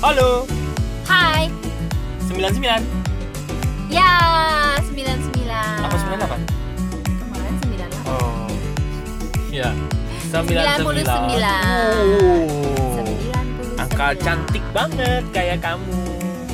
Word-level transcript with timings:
Halo, 0.00 0.48
Hai. 1.04 1.52
99 2.24 2.80
Ya, 3.90 4.12
99. 4.80 5.44
Apa 5.52 5.96
98? 5.98 6.40
Kemarin 7.20 7.54
98. 7.60 8.08
Oh 8.08 8.48
Ya 9.50 9.68
99. 10.32 10.80
99 10.80 11.36
Oh 11.36 12.48
99. 12.96 13.76
Angka 13.76 14.08
cantik 14.16 14.64
banget 14.72 15.22
kayak 15.30 15.58
kamu 15.60 16.00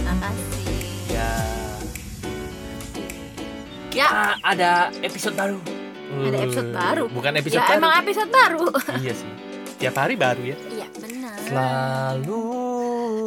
Makasih. 0.03 0.67
Ya 1.09 1.31
Ya, 3.95 4.07
Ah, 4.07 4.35
ada 4.45 4.71
episode 5.01 5.35
baru 5.35 5.59
ada 6.17 6.39
episode 6.39 6.71
baru. 6.71 7.05
Bukan 7.11 7.33
episode 7.37 7.59
ya 7.59 7.67
baru 7.67 7.77
emang 7.77 7.95
episode 7.99 8.31
baru. 8.31 8.65
Iya 8.97 9.13
sih 9.13 9.29
Tiap 9.77 9.95
hari 9.95 10.17
baru 10.17 10.41
ya 10.41 10.57
Iya, 10.73 10.87
benar. 10.97 11.37
Selalu 11.45 12.41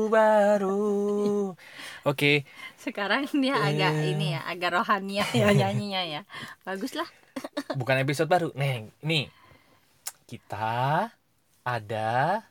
baru 0.09 1.53
Oke 2.03 2.43
Sekarang 2.75 3.27
dia 3.37 3.55
agak 3.59 3.93
Eh. 3.93 4.11
ini 4.15 4.33
ya, 4.33 4.41
agak 4.47 4.75
rohani 4.75 5.21
ya 5.21 5.27
nyanyinya 5.53 6.01
ya. 6.03 6.21
Bagus 6.63 6.95
lah. 6.95 7.07
bukan 7.75 8.01
episode 8.01 8.27
baru. 8.27 8.49
Neng, 8.55 8.91
nih 8.99 9.27
kita 10.25 11.07
ada 11.61 12.43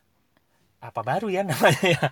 apa 0.79 1.01
baru 1.03 1.29
ya 1.29 1.43
namanya 1.43 1.85
ya? 1.97 2.03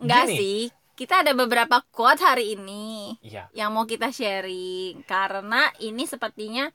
Enggak 0.00 0.24
sih. 0.30 0.68
Kita 0.96 1.20
ada 1.20 1.36
beberapa 1.36 1.84
quote 1.92 2.24
hari 2.24 2.56
ini 2.56 3.12
Iya, 3.20 3.52
yang 3.52 3.68
mau 3.76 3.84
kita 3.84 4.08
sharing 4.08 5.04
karena 5.04 5.68
ini 5.84 6.08
sepertinya 6.08 6.72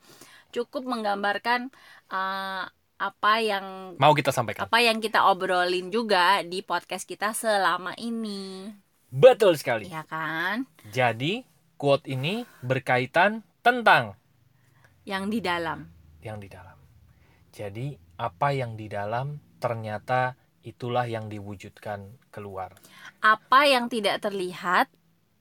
cukup 0.54 0.86
menggambarkan 0.86 1.74
uh, 2.14 2.70
apa 3.02 3.42
yang 3.42 3.98
mau 3.98 4.14
kita 4.14 4.30
sampaikan. 4.30 4.70
apa 4.70 4.78
yang 4.78 5.02
kita 5.02 5.26
obrolin 5.26 5.90
juga 5.90 6.46
di 6.46 6.62
podcast 6.62 7.10
kita 7.10 7.34
selama 7.34 7.98
ini 7.98 8.70
Betul 9.10 9.58
sekali. 9.58 9.90
ya 9.90 10.06
kan 10.06 10.70
Jadi 10.94 11.42
quote 11.76 12.06
ini 12.06 12.46
berkaitan 12.62 13.42
tentang 13.60 14.14
yang 15.04 15.28
di 15.28 15.42
dalam 15.42 15.90
yang 16.22 16.38
di 16.38 16.46
dalam. 16.46 16.78
Jadi 17.50 17.98
apa 18.16 18.54
yang 18.54 18.78
di 18.78 18.86
dalam 18.86 19.42
ternyata 19.58 20.38
itulah 20.62 21.10
yang 21.10 21.26
diwujudkan 21.26 22.06
keluar. 22.30 22.78
apa 23.20 23.66
yang 23.66 23.90
tidak 23.90 24.22
terlihat 24.22 24.88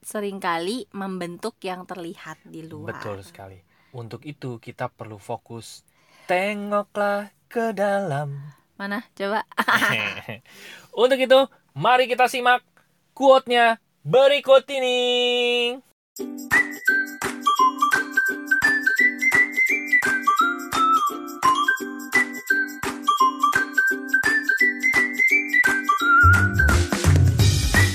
sering 0.00 0.40
kali 0.40 0.88
membentuk 0.96 1.60
yang 1.60 1.84
terlihat 1.84 2.40
di 2.42 2.64
luar 2.64 2.96
Betul 2.96 3.20
sekali. 3.20 3.60
Untuk 3.92 4.24
itu 4.24 4.56
kita 4.56 4.88
perlu 4.88 5.20
fokus. 5.20 5.84
Tengoklah 6.24 7.28
ke 7.50 7.74
dalam. 7.74 8.54
mana 8.78 9.02
coba 9.12 9.42
Untuk 11.02 11.18
itu, 11.18 11.40
mari 11.74 12.06
kita 12.06 12.30
simak 12.30 12.62
quote-nya 13.12 13.82
berikut 14.06 14.64
ini. 14.70 15.76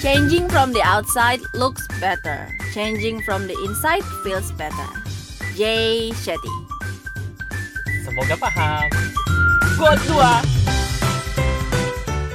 changing 0.06 0.45
from 0.53 0.69
the 0.69 0.86
outside 0.86 1.42
looks 1.58 1.81
better 1.97 2.45
changing 2.78 3.17
from 3.25 3.50
the 3.50 3.58
inside 3.66 4.06
feels 4.22 4.53
better 4.53 4.90
Jay 5.58 6.14
Shetty 6.14 6.53
Semoga 8.06 8.38
paham. 8.38 9.05
Quote 9.76 10.00
2. 10.08 10.16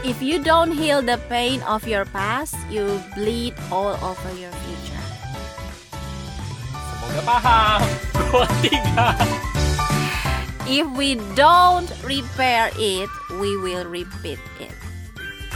If 0.04 0.20
you 0.20 0.44
don't 0.44 0.76
heal 0.76 1.00
the 1.00 1.16
pain 1.32 1.64
of 1.64 1.88
your 1.88 2.04
past, 2.04 2.52
you 2.68 3.00
bleed 3.16 3.56
all 3.72 3.96
over 4.04 4.30
your 4.36 4.52
future. 4.52 5.00
Semoga 7.00 7.24
paham. 7.24 7.80
Quote 8.28 8.52
3. 8.68 8.76
If 10.68 10.84
we 10.92 11.16
don't 11.32 11.88
repair 12.04 12.68
it, 12.76 13.08
we 13.40 13.56
will 13.56 13.88
repeat 13.88 14.36
it. 14.60 14.76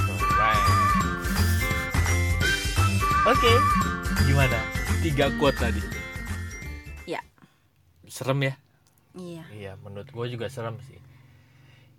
Alright. 0.09 0.65
Oke. 3.29 3.53
Gimana? 4.25 4.57
Tiga 5.05 5.29
quote 5.37 5.61
tadi. 5.61 5.85
Ya. 7.05 7.21
Serem 8.09 8.41
ya? 8.41 8.57
Iya. 9.13 9.45
Iya, 9.53 9.73
menurut 9.85 10.09
gue 10.09 10.27
juga 10.33 10.49
serem 10.49 10.81
sih. 10.89 11.04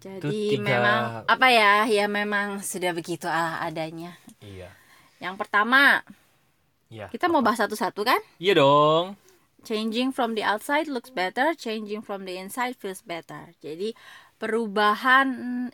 Jadi 0.05 0.53
tiga- 0.53 0.69
memang 0.69 1.01
apa 1.25 1.47
ya? 1.49 1.73
Ya 1.89 2.05
memang 2.05 2.61
sudah 2.61 2.93
begitu 2.93 3.25
ala 3.25 3.57
adanya. 3.66 4.13
Iya. 4.38 4.69
Yang 5.17 5.35
pertama, 5.41 6.05
Iya. 6.93 7.09
kita 7.09 7.25
mau 7.25 7.41
bahas 7.41 7.57
satu-satu 7.57 8.05
kan? 8.05 8.21
Iya 8.38 8.61
dong. 8.61 9.17
Changing 9.65 10.13
from 10.13 10.38
the 10.38 10.45
outside 10.45 10.85
looks 10.85 11.09
better, 11.09 11.57
changing 11.57 12.05
from 12.05 12.29
the 12.29 12.38
inside 12.38 12.77
feels 12.77 13.01
better. 13.01 13.57
Jadi 13.65 13.97
perubahan 14.38 15.27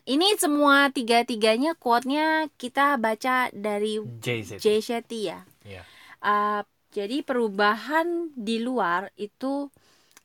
ini 0.08 0.32
semua 0.40 0.88
tiga-tiganya 0.88 1.76
quote-nya 1.76 2.48
kita 2.56 2.96
baca 2.96 3.52
dari 3.52 4.00
JZ. 4.00 4.56
Jay 4.56 4.80
Shetty 4.80 5.28
ya. 5.28 5.44
Iya. 5.68 5.84
Uh, 6.24 6.64
jadi 6.88 7.20
perubahan 7.20 8.32
di 8.32 8.64
luar 8.64 9.12
itu 9.20 9.68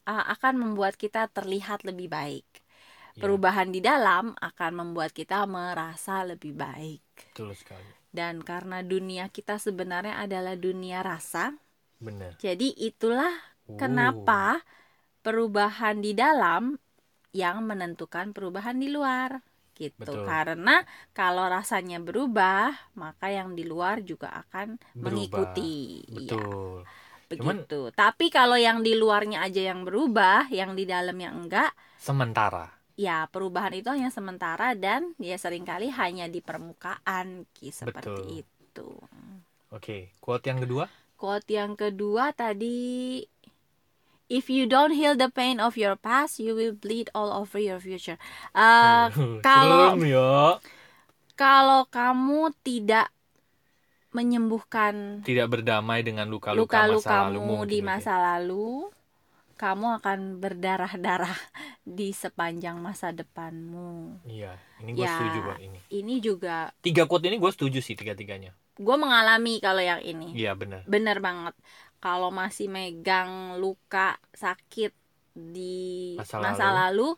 uh, 0.07 0.23
akan 0.31 0.63
membuat 0.63 0.95
kita 0.95 1.27
terlihat 1.27 1.83
lebih 1.83 2.07
baik. 2.07 2.46
Iya, 3.17 3.21
Perubahan 3.25 3.73
di 3.73 3.81
dalam 3.81 4.37
akan 4.37 4.71
membuat 4.77 5.09
kita 5.09 5.49
merasa 5.49 6.21
lebih 6.21 6.53
baik. 6.53 7.01
Betul 7.33 7.57
sekali. 7.57 7.89
Dan 8.13 8.45
karena 8.45 8.85
dunia 8.85 9.29
kita 9.33 9.57
sebenarnya 9.57 10.21
adalah 10.21 10.53
dunia 10.53 11.01
rasa, 11.01 11.57
Bener. 11.97 12.37
jadi 12.37 12.67
itulah 12.77 13.33
Uh, 13.67 13.75
kenapa 13.75 14.63
perubahan 15.19 15.99
di 15.99 16.15
dalam 16.15 16.79
yang 17.35 17.67
menentukan 17.67 18.31
perubahan 18.31 18.79
di 18.79 18.87
luar 18.87 19.43
gitu. 19.75 19.97
Betul. 19.99 20.25
Karena 20.25 20.81
kalau 21.13 21.45
rasanya 21.51 21.99
berubah, 21.99 22.73
maka 22.95 23.29
yang 23.29 23.53
di 23.53 23.67
luar 23.67 24.01
juga 24.01 24.31
akan 24.33 24.79
Berubah. 24.95 25.03
mengikuti. 25.03 26.01
Iya. 26.07 26.15
Betul. 26.15 26.77
Cuman- 27.27 27.67
begitu. 27.67 27.79
Tapi 27.91 28.31
kalau 28.31 28.55
yang 28.57 28.81
di 28.81 28.95
luarnya 28.95 29.43
aja 29.43 29.61
yang 29.61 29.83
berubah, 29.83 30.47
yang 30.49 30.73
di 30.79 30.87
dalamnya 30.87 31.29
enggak, 31.35 31.71
Sementara. 31.97 32.76
Ya 32.97 33.29
perubahan 33.29 33.77
itu 33.77 33.93
hanya 33.93 34.09
sementara 34.09 34.73
dan 34.73 35.13
ya 35.21 35.37
sering 35.37 35.63
kali 35.63 35.93
hanya 35.93 36.25
di 36.25 36.41
permukaan 36.41 37.45
Ki, 37.53 37.69
seperti 37.69 38.41
itu. 38.43 38.89
Oke, 39.69 40.11
quote 40.17 40.49
yang 40.49 40.59
kedua. 40.59 40.89
Quote 41.15 41.49
yang 41.53 41.77
kedua 41.77 42.33
tadi 42.33 43.21
If 44.27 44.51
you 44.51 44.67
don't 44.67 44.91
heal 44.91 45.15
the 45.15 45.31
pain 45.31 45.63
of 45.63 45.79
your 45.79 45.95
past, 45.95 46.35
you 46.43 46.51
will 46.51 46.75
bleed 46.75 47.07
all 47.15 47.31
over 47.31 47.63
your 47.63 47.79
future. 47.79 48.19
Eh, 48.57 49.07
kalau- 49.39 49.95
ya. 50.03 50.59
kalau 51.39 51.87
kamu 51.87 52.51
tidak 52.59 53.07
menyembuhkan 54.11 55.21
Tidak 55.23 55.47
berdamai 55.47 56.01
dengan 56.03 56.27
luka-luka 56.27 56.89
masa 56.89 57.29
lalumu 57.29 57.63
luka-lukamu 57.63 57.71
di 57.71 57.79
mungkin, 57.79 57.87
masa 57.87 58.13
lalu, 58.19 58.89
kamu 59.57 59.99
akan 59.99 60.37
berdarah-darah 60.37 61.33
di 61.83 62.13
sepanjang 62.13 62.77
masa 62.77 63.09
depanmu. 63.09 64.21
Iya, 64.23 64.53
ini 64.79 64.93
gue 64.93 65.01
Ya. 65.01 65.11
setuju 65.11 65.37
kok 65.43 65.57
ini. 65.59 65.79
Ini 65.89 66.13
juga 66.19 66.69
Tiga 66.79 67.03
quote 67.03 67.25
ini 67.25 67.35
gue 67.35 67.49
setuju 67.49 67.81
sih 67.81 67.93
tiga-tiganya. 67.93 68.53
gue 68.77 68.93
mengalami 68.95 69.57
kalau 69.57 69.81
yang 69.81 69.97
ini. 69.99 70.31
Iya 70.31 70.53
benar. 70.53 70.85
Bener 70.85 71.17
banget. 71.17 71.57
Kalau 71.97 72.29
masih 72.29 72.69
megang 72.69 73.57
luka 73.57 74.15
sakit 74.31 74.93
di 75.33 76.13
Masa 76.13 76.37
masa, 76.37 76.69
lalu. 76.71 77.17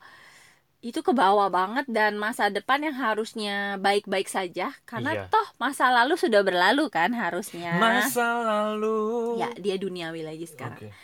itu 0.79 1.03
ke 1.03 1.11
bawah 1.11 1.51
banget 1.51 1.83
dan 1.91 2.15
masa 2.15 2.47
depan 2.47 2.79
yang 2.79 2.95
harusnya 2.95 3.75
baik-baik 3.77 4.31
saja 4.31 4.71
karena 4.83 5.11
Iya. 5.11 5.23
toh 5.27 5.43
masa 5.59 5.91
lalu 5.91 6.15
sudah 6.15 6.39
berlalu 6.39 6.87
kan 6.87 7.11
harusnya. 7.11 7.75
Masa 7.75 8.39
lalu. 8.39 9.35
Ya, 9.35 9.51
dia 9.59 9.75
duniawi 9.75 10.23
lagi 10.23 10.47
sekarang. 10.47 10.79
Oke. 10.79 10.95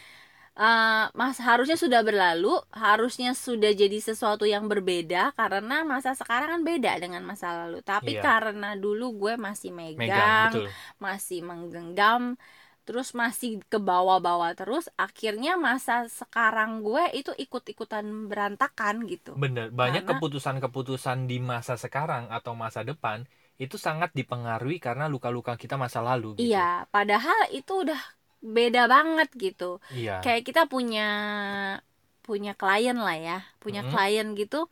Eh, 0.55 1.03
mas 1.19 1.35
harusnya 1.43 1.75
sudah 1.75 1.99
berlalu, 2.07 2.47
harusnya 2.71 3.35
sudah 3.35 3.75
jadi 3.75 3.97
sesuatu 3.99 4.47
yang 4.47 4.71
berbeda 4.71 5.35
karena 5.35 5.83
masa 5.83 6.15
sekarang 6.15 6.47
kan 6.53 6.61
beda 6.63 6.91
dengan 7.03 7.27
masa 7.27 7.47
lalu. 7.67 7.83
Tapi 7.83 8.11
Iya. 8.11 8.21
karena 8.25 8.71
dulu 8.79 9.03
gue 9.19 9.33
masih 9.35 9.75
Megang, 9.99 9.99
megang, 9.99 10.51
betul. 10.51 10.75
masih 10.95 11.39
menggenggam, 11.43 12.39
terus 12.87 13.11
masih 13.11 13.59
ke 13.67 13.75
bawah-bawah 13.83 14.51
terus, 14.55 14.87
akhirnya 14.95 15.59
masa 15.59 16.07
sekarang 16.07 16.79
gue 16.87 17.03
itu 17.19 17.31
ikut-ikutan 17.35 18.05
berantakan 18.31 18.95
gitu. 19.11 19.35
Bener, 19.41 19.67
banyak 19.81 20.03
keputusan-keputusan 20.09 21.19
di 21.29 21.37
masa 21.51 21.75
sekarang 21.83 22.23
atau 22.37 22.53
masa 22.63 22.81
depan 22.89 23.19
itu 23.63 23.75
sangat 23.85 24.09
dipengaruhi 24.19 24.77
karena 24.85 25.05
luka-luka 25.13 25.53
kita 25.61 25.75
masa 25.83 25.99
lalu 26.09 26.29
gitu. 26.47 26.59
Iya, 26.59 26.59
padahal 26.93 27.37
itu 27.57 27.71
udah 27.83 27.99
beda 28.45 28.85
banget 28.85 29.29
gitu. 29.35 29.81
Iya. 29.89 30.21
kayak 30.21 30.45
kita 30.45 30.61
punya 30.69 31.07
punya 32.21 32.53
klien 32.57 32.97
lah 32.97 33.17
ya 33.17 33.37
punya 33.61 33.81
Mhm. 33.85 33.89
klien 33.93 34.27
gitu 34.33 34.65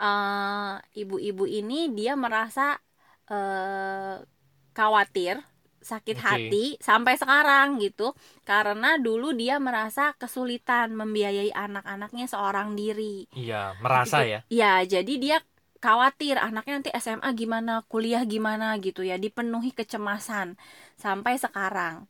eh, 0.00 0.72
ibu-ibu 0.96 1.44
ini 1.48 1.92
dia 1.92 2.16
merasa 2.16 2.76
eh, 3.28 4.16
khawatir 4.72 5.40
sakit 5.82 6.16
Oke. 6.20 6.26
hati 6.26 6.64
sampai 6.78 7.16
sekarang 7.18 7.80
gitu 7.80 8.14
karena 8.44 9.00
dulu 9.02 9.34
dia 9.34 9.58
merasa 9.58 10.14
kesulitan 10.20 10.94
membiayai 10.94 11.50
anak-anaknya 11.50 12.26
seorang 12.30 12.78
diri 12.78 13.26
Iya, 13.34 13.74
merasa 13.82 14.22
ya. 14.22 14.40
ya 14.46 14.84
jadi 14.84 15.14
dia 15.18 15.36
khawatir 15.82 16.38
anaknya 16.38 16.78
nanti 16.78 16.90
SMA 16.94 17.34
gimana 17.34 17.82
kuliah 17.90 18.22
gimana 18.22 18.78
gitu 18.78 19.02
ya 19.02 19.18
dipenuhi 19.18 19.74
kecemasan 19.74 20.54
sampai 20.94 21.34
sekarang 21.40 22.06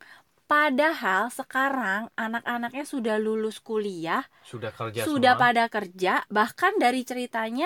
padahal 0.53 1.33
sekarang 1.33 2.13
anak-anaknya 2.13 2.85
sudah 2.85 3.17
lulus 3.17 3.57
kuliah 3.57 4.21
Sudah 4.45 4.69
kerja 4.69 5.01
sudah 5.01 5.33
semua. 5.33 5.43
pada 5.49 5.63
kerja 5.65 6.13
bahkan 6.29 6.77
dari 6.77 7.01
ceritanya 7.01 7.65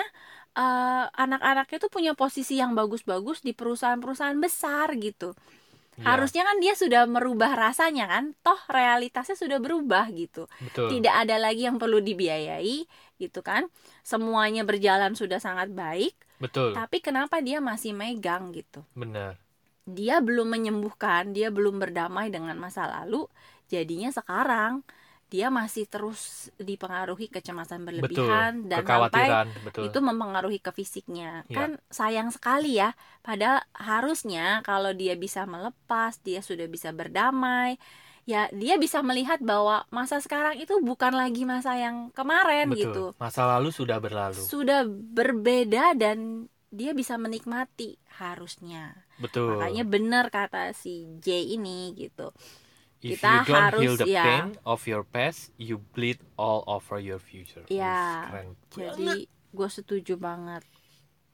eh, 0.56 1.04
anak-anaknya 1.12 1.76
tuh 1.84 1.92
punya 1.92 2.12
posisi 2.16 2.56
yang 2.56 2.72
bagus-bagus 2.72 3.44
di 3.44 3.52
perusahaan-perusahaan 3.52 4.40
besar 4.40 4.96
gitu 4.96 5.36
Iya, 5.98 6.14
harusnya 6.14 6.46
kan 6.46 6.62
dia 6.62 6.78
sudah 6.78 7.10
merubah 7.10 7.58
rasanya 7.58 8.06
kan 8.06 8.24
toh 8.46 8.54
realitasnya 8.70 9.34
sudah 9.34 9.58
berubah 9.58 10.06
gitu 10.14 10.46
betul. 10.62 10.86
tidak 10.94 11.26
ada 11.26 11.42
lagi 11.42 11.66
yang 11.66 11.74
perlu 11.74 11.98
dibiayai 11.98 12.86
gitu 13.18 13.42
kan 13.42 13.66
semuanya 14.06 14.62
berjalan 14.62 15.18
sudah 15.18 15.42
sangat 15.42 15.74
baik 15.74 16.14
Betul. 16.38 16.70
tapi 16.78 17.02
kenapa 17.02 17.42
dia 17.42 17.58
masih 17.58 17.98
megang 17.98 18.54
gitu 18.54 18.86
Benar. 18.94 19.42
Dia 19.88 20.20
belum 20.20 20.48
menyembuhkan 20.48 21.32
dia 21.32 21.48
belum 21.48 21.80
berdamai 21.80 22.28
dengan 22.28 22.54
masa 22.60 22.84
lalu 22.86 23.24
jadinya 23.66 24.12
sekarang 24.12 24.84
dia 25.28 25.52
masih 25.52 25.84
terus 25.84 26.48
dipengaruhi 26.56 27.28
kecemasan 27.28 27.84
Betul. 27.84 28.00
berlebihan 28.00 28.64
dan 28.64 28.80
sampai 28.80 29.28
betul. 29.60 29.84
itu 29.84 29.98
mempengaruhi 30.00 30.56
ke 30.56 30.72
fisiknya 30.72 31.44
Ya. 31.48 31.56
kan 31.56 31.70
sayang 31.92 32.32
sekali 32.32 32.80
ya 32.80 32.96
padahal 33.20 33.60
harusnya 33.76 34.64
kalau 34.64 34.96
dia 34.96 35.20
bisa 35.20 35.44
melepas 35.44 36.16
dia 36.24 36.40
sudah 36.40 36.64
bisa 36.64 36.96
berdamai 36.96 37.76
ya 38.24 38.48
dia 38.56 38.80
bisa 38.80 39.04
melihat 39.04 39.40
bahwa 39.40 39.84
masa 39.88 40.20
sekarang 40.20 40.56
itu 40.60 40.80
bukan 40.80 41.12
lagi 41.12 41.44
masa 41.44 41.76
yang 41.76 42.08
kemarin 42.16 42.72
betul. 42.72 42.80
gitu 42.80 43.04
Masa 43.20 43.44
lalu 43.44 43.68
sudah 43.68 44.00
berlalu. 44.00 44.40
sudah 44.40 44.84
berbeda 44.88 45.92
dan 45.92 46.48
dia 46.68 46.92
bisa 46.92 47.16
menikmati 47.16 47.96
harusnya 48.20 48.92
Betul. 49.18 49.56
makanya 49.56 49.84
benar 49.88 50.24
kata 50.28 50.72
si 50.76 51.08
J 51.20 51.56
ini 51.56 51.96
gitu 51.96 52.30
If 52.98 53.22
kita 53.22 53.30
you 53.30 53.40
don't 53.46 53.62
harus, 53.70 53.80
heal 53.80 53.94
the 53.94 54.10
ya. 54.10 54.24
pain 54.26 54.46
of 54.66 54.82
your 54.90 55.06
past, 55.06 55.54
you 55.54 55.78
bleed 55.94 56.18
all 56.34 56.66
over 56.66 56.98
your 56.98 57.22
future. 57.22 57.62
Ya, 57.70 58.26
keren 58.26 58.58
jadi 58.74 59.30
gue 59.54 59.68
setuju 59.70 60.18
banget 60.18 60.66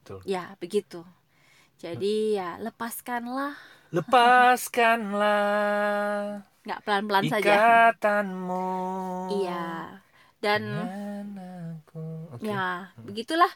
Betul. 0.05 0.21
ya 0.29 0.53
begitu 0.61 1.01
jadi 1.81 2.15
ya 2.37 2.49
lepaskanlah 2.61 3.57
Lepaskanlah 4.85 6.45
nggak 6.65 6.79
pelan-pelan 6.85 7.23
saja 7.29 7.53
ikatanmu. 7.53 8.69
iya 9.29 9.65
dan 10.41 10.61
aku. 11.81 12.29
Oke. 12.33 12.45
ya 12.45 12.93
begitulah 13.01 13.49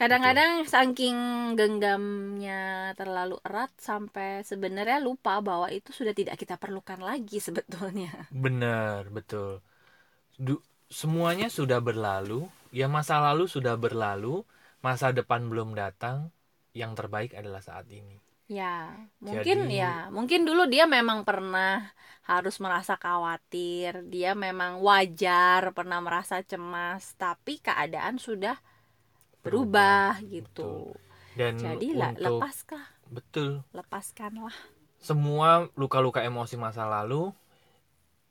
kadang-kadang 0.00 0.52
saking 0.74 1.16
genggamnya 1.58 2.92
terlalu 2.98 3.36
erat 3.46 3.70
sampai 3.78 4.42
sebenarnya 4.50 4.98
lupa 5.06 5.38
bahwa 5.48 5.68
itu 5.70 5.90
sudah 5.98 6.14
tidak 6.18 6.36
kita 6.42 6.54
perlukan 6.62 6.98
lagi 6.98 7.38
sebetulnya 7.46 8.10
Benar, 8.44 9.08
betul. 9.16 9.62
Du- 10.46 10.64
semuanya 10.90 11.48
sudah 11.58 11.78
berlalu, 11.88 12.46
ya 12.74 12.86
masa 12.96 13.16
lalu 13.26 13.44
sudah 13.54 13.74
berlalu, 13.84 14.42
masa 14.86 15.06
depan 15.18 15.46
belum 15.50 15.70
datang, 15.78 16.30
yang 16.80 16.92
terbaik 16.98 17.32
adalah 17.38 17.62
saat 17.62 17.86
ini. 17.90 18.18
Ya, 18.44 18.92
mungkin 19.24 19.58
Jadi- 19.72 19.80
ya, 19.80 20.12
mungkin 20.12 20.44
dulu 20.44 20.68
dia 20.68 20.84
memang 20.84 21.24
pernah 21.24 21.94
harus 22.28 22.56
merasa 22.60 22.94
khawatir, 23.00 24.04
dia 24.12 24.36
memang 24.36 24.80
wajar 24.84 25.72
pernah 25.72 25.98
merasa 26.04 26.40
cemas, 26.44 27.16
tapi 27.16 27.56
keadaan 27.60 28.16
sudah 28.20 28.56
berubah, 29.44 30.18
gitu. 30.26 30.96
Dan 31.36 31.60
Jadi 31.60 31.92
untuk 31.92 32.40
lepaskah, 32.40 32.84
betul, 33.10 33.60
lepaskanlah. 33.70 34.54
semua 34.98 35.68
luka-luka 35.76 36.24
emosi 36.24 36.56
masa 36.56 36.88
lalu 36.88 37.28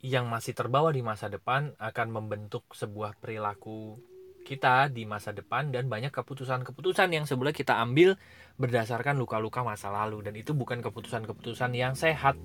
yang 0.04 0.28
masih 0.28 0.52
terbawa 0.52 0.92
di 0.92 1.00
masa 1.00 1.32
depan 1.32 1.72
akan 1.80 2.08
membentuk 2.12 2.66
sebuah 2.74 3.16
perilaku 3.22 4.02
kita 4.44 4.92
di 4.92 5.08
masa 5.08 5.32
depan 5.32 5.72
dan 5.72 5.88
banyak 5.88 6.12
keputusan-keputusan 6.12 7.16
yang 7.16 7.24
sebenarnya 7.24 7.56
kita 7.56 7.80
ambil 7.80 8.20
berdasarkan 8.60 9.16
luka-luka 9.16 9.64
masa 9.64 9.88
lalu 9.88 10.20
dan 10.20 10.36
itu 10.36 10.52
bukan 10.52 10.84
keputusan-keputusan 10.84 11.72
yang 11.72 11.96
sehat 11.96 12.36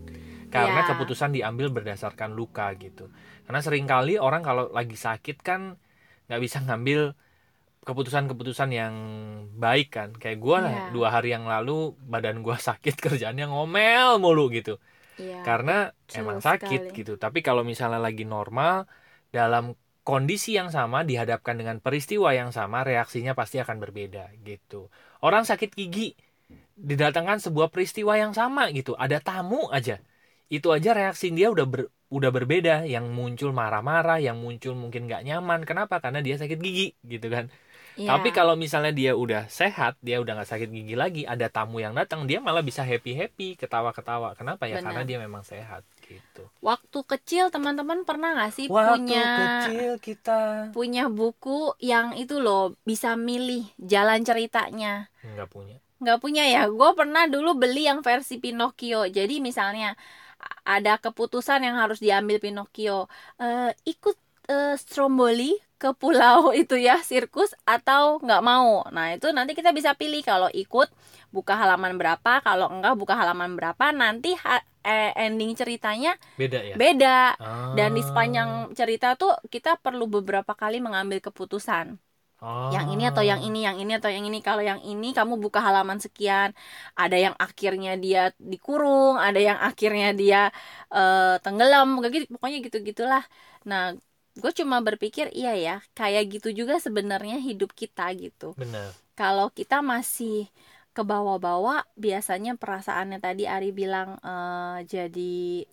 karena 0.54 0.86
Ya. 0.86 0.94
keputusan 0.94 1.34
diambil 1.34 1.74
berdasarkan 1.74 2.38
luka 2.38 2.70
gitu 2.78 3.10
karena 3.50 3.58
sering 3.58 3.90
kali 3.90 4.14
orang 4.14 4.46
kalau 4.46 4.70
lagi 4.70 4.94
sakit 4.94 5.42
kan 5.42 5.74
nggak 6.30 6.38
bisa 6.38 6.62
ngambil 6.62 7.18
keputusan-keputusan 7.88 8.70
yang 8.80 8.94
baik 9.64 9.86
kan. 9.96 10.08
Kayak 10.20 10.38
gue 10.44 10.56
lah 10.64 10.72
Ya. 10.76 10.82
dua 10.94 11.08
hari 11.14 11.28
yang 11.36 11.44
lalu 11.52 11.72
badan 12.12 12.36
gue 12.46 12.56
sakit 12.68 12.94
kerjaannya 13.04 13.46
ngomel 13.52 14.08
mulu 14.24 14.42
gitu. 14.58 14.72
Iya. 15.18 15.42
karena 15.48 15.72
emang 16.18 16.38
sakit 16.48 16.80
sekali. 16.94 16.96
gitu. 17.02 17.12
Tapi 17.24 17.38
kalau 17.46 17.62
misalnya 17.66 17.98
lagi 18.06 18.22
normal 18.22 18.86
dalam 19.36 19.64
kondisi 20.06 20.54
yang 20.58 20.70
sama 20.76 20.98
dihadapkan 21.10 21.58
dengan 21.60 21.76
peristiwa 21.84 22.28
yang 22.40 22.50
sama 22.54 22.78
reaksinya 22.86 23.32
pasti 23.40 23.56
akan 23.64 23.76
berbeda 23.84 24.30
gitu. 24.48 24.76
Orang 25.26 25.42
sakit 25.50 25.70
gigi 25.74 26.14
didatangkan 26.90 27.38
sebuah 27.44 27.68
peristiwa 27.74 28.14
yang 28.22 28.32
sama 28.40 28.62
gitu. 28.70 28.94
Ada 29.04 29.18
tamu 29.18 29.68
aja. 29.74 29.98
Itu 30.48 30.68
aja 30.76 30.90
reaksi 30.96 31.26
dia 31.34 31.50
udah 31.54 31.66
ber- 31.72 31.90
udah 32.16 32.30
berbeda. 32.36 32.72
Yang 32.94 33.04
muncul 33.18 33.50
marah-marah 33.60 34.18
yang 34.26 34.36
muncul 34.44 34.72
mungkin 34.82 35.10
nggak 35.10 35.22
nyaman. 35.28 35.60
Kenapa? 35.68 35.94
Karena 36.04 36.20
dia 36.26 36.36
sakit 36.40 36.58
gigi 36.66 36.94
gitu 37.04 37.26
kan 37.34 37.44
Iya. 37.98 38.08
tapi 38.14 38.30
kalau 38.30 38.54
misalnya 38.54 38.94
dia 38.94 39.12
udah 39.18 39.50
sehat, 39.50 39.98
dia 39.98 40.22
udah 40.22 40.38
nggak 40.38 40.50
sakit 40.54 40.70
gigi 40.70 40.94
lagi, 40.94 41.26
ada 41.26 41.50
tamu 41.50 41.82
yang 41.82 41.92
datang, 41.98 42.30
dia 42.30 42.38
malah 42.38 42.62
bisa 42.62 42.86
happy 42.86 43.18
happy, 43.18 43.58
ketawa 43.58 43.90
ketawa. 43.90 44.38
Kenapa 44.38 44.70
ya? 44.70 44.78
Benar. 44.78 44.94
Karena 44.94 45.02
dia 45.02 45.18
memang 45.18 45.42
sehat 45.42 45.82
gitu. 46.08 46.46
waktu 46.64 46.98
kecil 47.04 47.52
teman-teman 47.52 48.08
pernah 48.08 48.32
nggak 48.32 48.52
sih 48.56 48.66
Waktu 48.70 49.04
punya 49.04 49.26
kecil 49.36 49.92
kita 50.00 50.40
punya 50.72 51.04
buku 51.12 51.76
yang 51.84 52.16
itu 52.16 52.40
loh 52.40 52.72
bisa 52.88 53.12
milih 53.12 53.68
jalan 53.76 54.24
ceritanya? 54.24 55.12
nggak 55.20 55.48
punya. 55.52 55.76
nggak 56.00 56.18
punya 56.22 56.48
ya 56.48 56.64
gue 56.70 56.90
pernah 56.96 57.28
dulu 57.28 57.58
beli 57.58 57.90
yang 57.90 58.00
versi 58.00 58.38
Pinocchio 58.38 59.04
jadi 59.04 59.42
misalnya 59.42 59.98
ada 60.62 60.96
keputusan 60.96 61.60
yang 61.66 61.76
harus 61.76 61.98
diambil 61.98 62.38
Pinocchio 62.38 63.10
Eh, 63.36 63.70
ikut 63.84 64.16
eh, 64.50 64.74
Stromboli 64.82 65.56
ke 65.80 65.88
pulau 66.00 66.50
itu 66.60 66.74
ya 66.88 66.94
sirkus 67.10 67.50
atau 67.74 68.18
nggak 68.24 68.42
mau 68.50 68.82
nah 68.94 69.06
itu 69.14 69.26
nanti 69.36 69.52
kita 69.58 69.70
bisa 69.78 69.90
pilih 70.00 70.20
kalau 70.30 70.48
ikut 70.62 70.88
buka 71.34 71.54
halaman 71.60 71.92
berapa 72.00 72.32
kalau 72.46 72.66
enggak 72.74 72.94
buka 73.00 73.14
halaman 73.20 73.50
berapa 73.58 73.84
nanti 74.02 74.28
ha- 74.44 74.64
eh, 74.88 75.10
ending 75.24 75.52
ceritanya 75.60 76.10
Beda 76.40 76.58
ya. 76.68 76.74
beda 76.82 77.08
Ah. 77.38 77.74
dan 77.78 77.90
di 77.96 78.02
sepanjang 78.08 78.50
cerita 78.78 79.06
tuh 79.20 79.32
kita 79.54 79.70
perlu 79.84 80.04
beberapa 80.16 80.52
kali 80.62 80.76
mengambil 80.86 81.18
keputusan 81.26 81.86
Ah. 82.40 82.70
yang 82.74 82.86
ini 82.94 83.02
atau 83.10 83.22
yang 83.30 83.40
ini, 83.42 83.58
yang 83.66 83.76
ini 83.82 83.92
atau 83.98 84.10
yang 84.14 84.24
ini. 84.28 84.38
Kalau 84.48 84.62
yang 84.70 84.80
ini 84.90 85.06
kamu 85.16 85.34
buka 85.44 85.58
halaman 85.66 85.98
sekian, 86.04 86.50
ada 86.94 87.16
yang 87.24 87.34
akhirnya 87.44 87.90
dia 88.04 88.20
dikurung, 88.52 89.18
ada 89.26 89.40
yang 89.48 89.58
akhirnya 89.68 90.08
dia 90.20 90.38
eh, 90.94 91.34
tenggelam, 91.44 91.86
kayak 92.00 92.12
gitu, 92.16 92.26
pokoknya 92.36 92.58
gitu 92.66 92.76
gitulah. 92.88 93.22
Nah, 93.68 93.82
gue 94.38 94.52
cuma 94.54 94.78
berpikir 94.80 95.26
iya 95.34 95.52
ya, 95.58 95.76
kayak 95.98 96.38
gitu 96.38 96.48
juga 96.54 96.78
sebenarnya 96.78 97.42
hidup 97.42 97.74
kita 97.74 98.06
gitu. 98.14 98.54
Benar. 98.54 98.94
Kalau 99.18 99.50
kita 99.50 99.82
masih 99.82 100.46
ke 100.94 101.02
bawah-bawah, 101.02 101.82
biasanya 101.98 102.54
perasaannya 102.54 103.18
tadi 103.18 103.44
Ari 103.50 103.70
bilang 103.74 104.18
eh, 104.22 104.78
jadi 104.86 105.66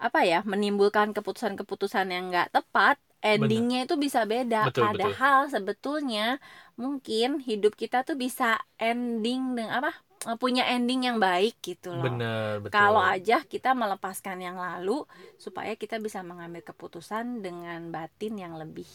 apa 0.00 0.20
ya, 0.24 0.40
menimbulkan 0.48 1.12
keputusan-keputusan 1.12 2.08
yang 2.08 2.32
nggak 2.32 2.54
tepat. 2.56 2.96
Endingnya 3.20 3.78
itu 3.84 3.94
bisa 4.00 4.20
beda. 4.24 4.56
Betul, 4.64 4.88
betul. 4.92 5.12
Padahal 5.12 5.38
sebetulnya 5.54 6.40
mungkin 6.80 7.28
hidup 7.48 7.72
kita 7.76 7.96
tuh 8.08 8.16
bisa 8.24 8.56
ending 8.80 9.40
dengan 9.56 9.72
apa? 9.84 9.92
eh, 10.28 10.36
Punya 10.42 10.62
ending 10.72 11.00
yang 11.08 11.18
baik 11.20 11.54
gitu 11.60 11.92
loh. 12.00 12.14
Betul. 12.64 12.70
Kalau 12.72 13.02
aja 13.02 13.34
kita 13.52 13.70
melepaskan 13.76 14.38
yang 14.46 14.56
lalu 14.56 15.04
supaya 15.44 15.72
kita 15.76 15.96
bisa 16.00 16.20
mengambil 16.24 16.62
keputusan 16.64 17.44
dengan 17.44 17.80
batin 17.94 18.34
yang 18.44 18.54
lebih 18.56 18.88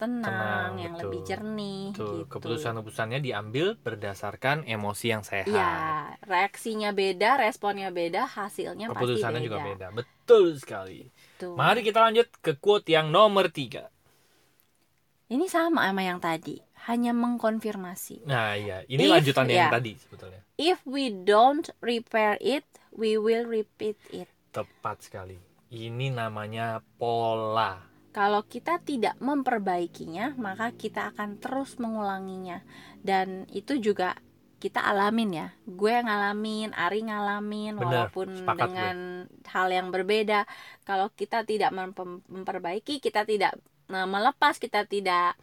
tenang, 0.00 0.24
Tenang, 0.24 0.80
yang 0.82 0.94
betul. 0.96 1.00
lebih 1.00 1.20
jernih 1.28 1.92
Betul. 1.92 2.16
gitu. 2.16 2.30
Keputusan-keputusannya 2.32 3.18
diambil 3.26 3.66
berdasarkan 3.86 4.58
emosi 4.74 5.06
yang 5.12 5.22
sehat. 5.32 5.48
Iya, 5.48 5.64
reaksinya 6.30 6.88
beda, 7.00 7.28
responnya 7.44 7.88
beda, 7.98 8.20
hasilnya 8.36 8.86
Keputusannya 8.88 9.40
pasti 9.40 9.46
juga 9.46 9.58
beda. 9.58 9.66
beda. 9.66 9.86
Betul 9.98 10.56
sekali. 10.62 11.00
Tuh. 11.40 11.56
Mari 11.56 11.80
kita 11.80 12.04
lanjut 12.04 12.28
ke 12.44 12.60
quote 12.60 12.92
yang 12.92 13.08
nomor 13.08 13.48
tiga. 13.48 13.88
Ini 15.32 15.46
sama 15.48 15.88
sama 15.88 16.04
yang 16.04 16.20
tadi. 16.20 16.60
hanya 16.88 17.12
mengkonfirmasi. 17.12 18.24
Nah, 18.24 18.56
iya. 18.56 18.80
Ini 18.88 19.04
If- 19.04 19.12
lanjutan 19.12 19.46
yang 19.52 19.68
ya. 19.68 19.70
tadi 19.76 19.92
sebetulnya. 20.00 20.40
If 20.56 20.80
we 20.88 21.12
don't 21.12 21.68
repair 21.84 22.40
it, 22.40 22.64
we 22.88 23.20
will 23.20 23.44
repeat 23.44 24.00
it. 24.08 24.32
Tepat 24.48 25.04
sekali. 25.04 25.36
Ini 25.68 26.08
namanya 26.08 26.80
pola. 26.96 27.84
Kalau 28.16 28.42
kita 28.48 28.80
tidak 28.82 29.14
memperbaikinya, 29.20 30.34
maka 30.40 30.72
kita 30.72 31.12
akan 31.14 31.36
terus 31.36 31.76
mengulanginya. 31.76 32.64
Dan 32.96 33.44
itu 33.52 33.76
juga 33.76 34.16
kita 34.60 34.84
alamin 34.84 35.30
ya. 35.32 35.48
Gue 35.64 35.96
ngalamin, 35.96 36.76
Ari 36.76 37.08
ngalamin, 37.08 37.80
Bener, 37.80 38.12
walaupun 38.12 38.44
dengan 38.44 39.24
hal 39.48 39.68
yang 39.72 39.88
berbeda. 39.88 40.44
Kalau 40.84 41.08
kita 41.16 41.42
tidak 41.48 41.72
memperbaiki, 42.28 43.00
kita 43.00 43.24
tidak 43.24 43.56
eh, 43.88 44.06
melepas, 44.06 44.60
kita 44.60 44.84
tidak 44.84 45.34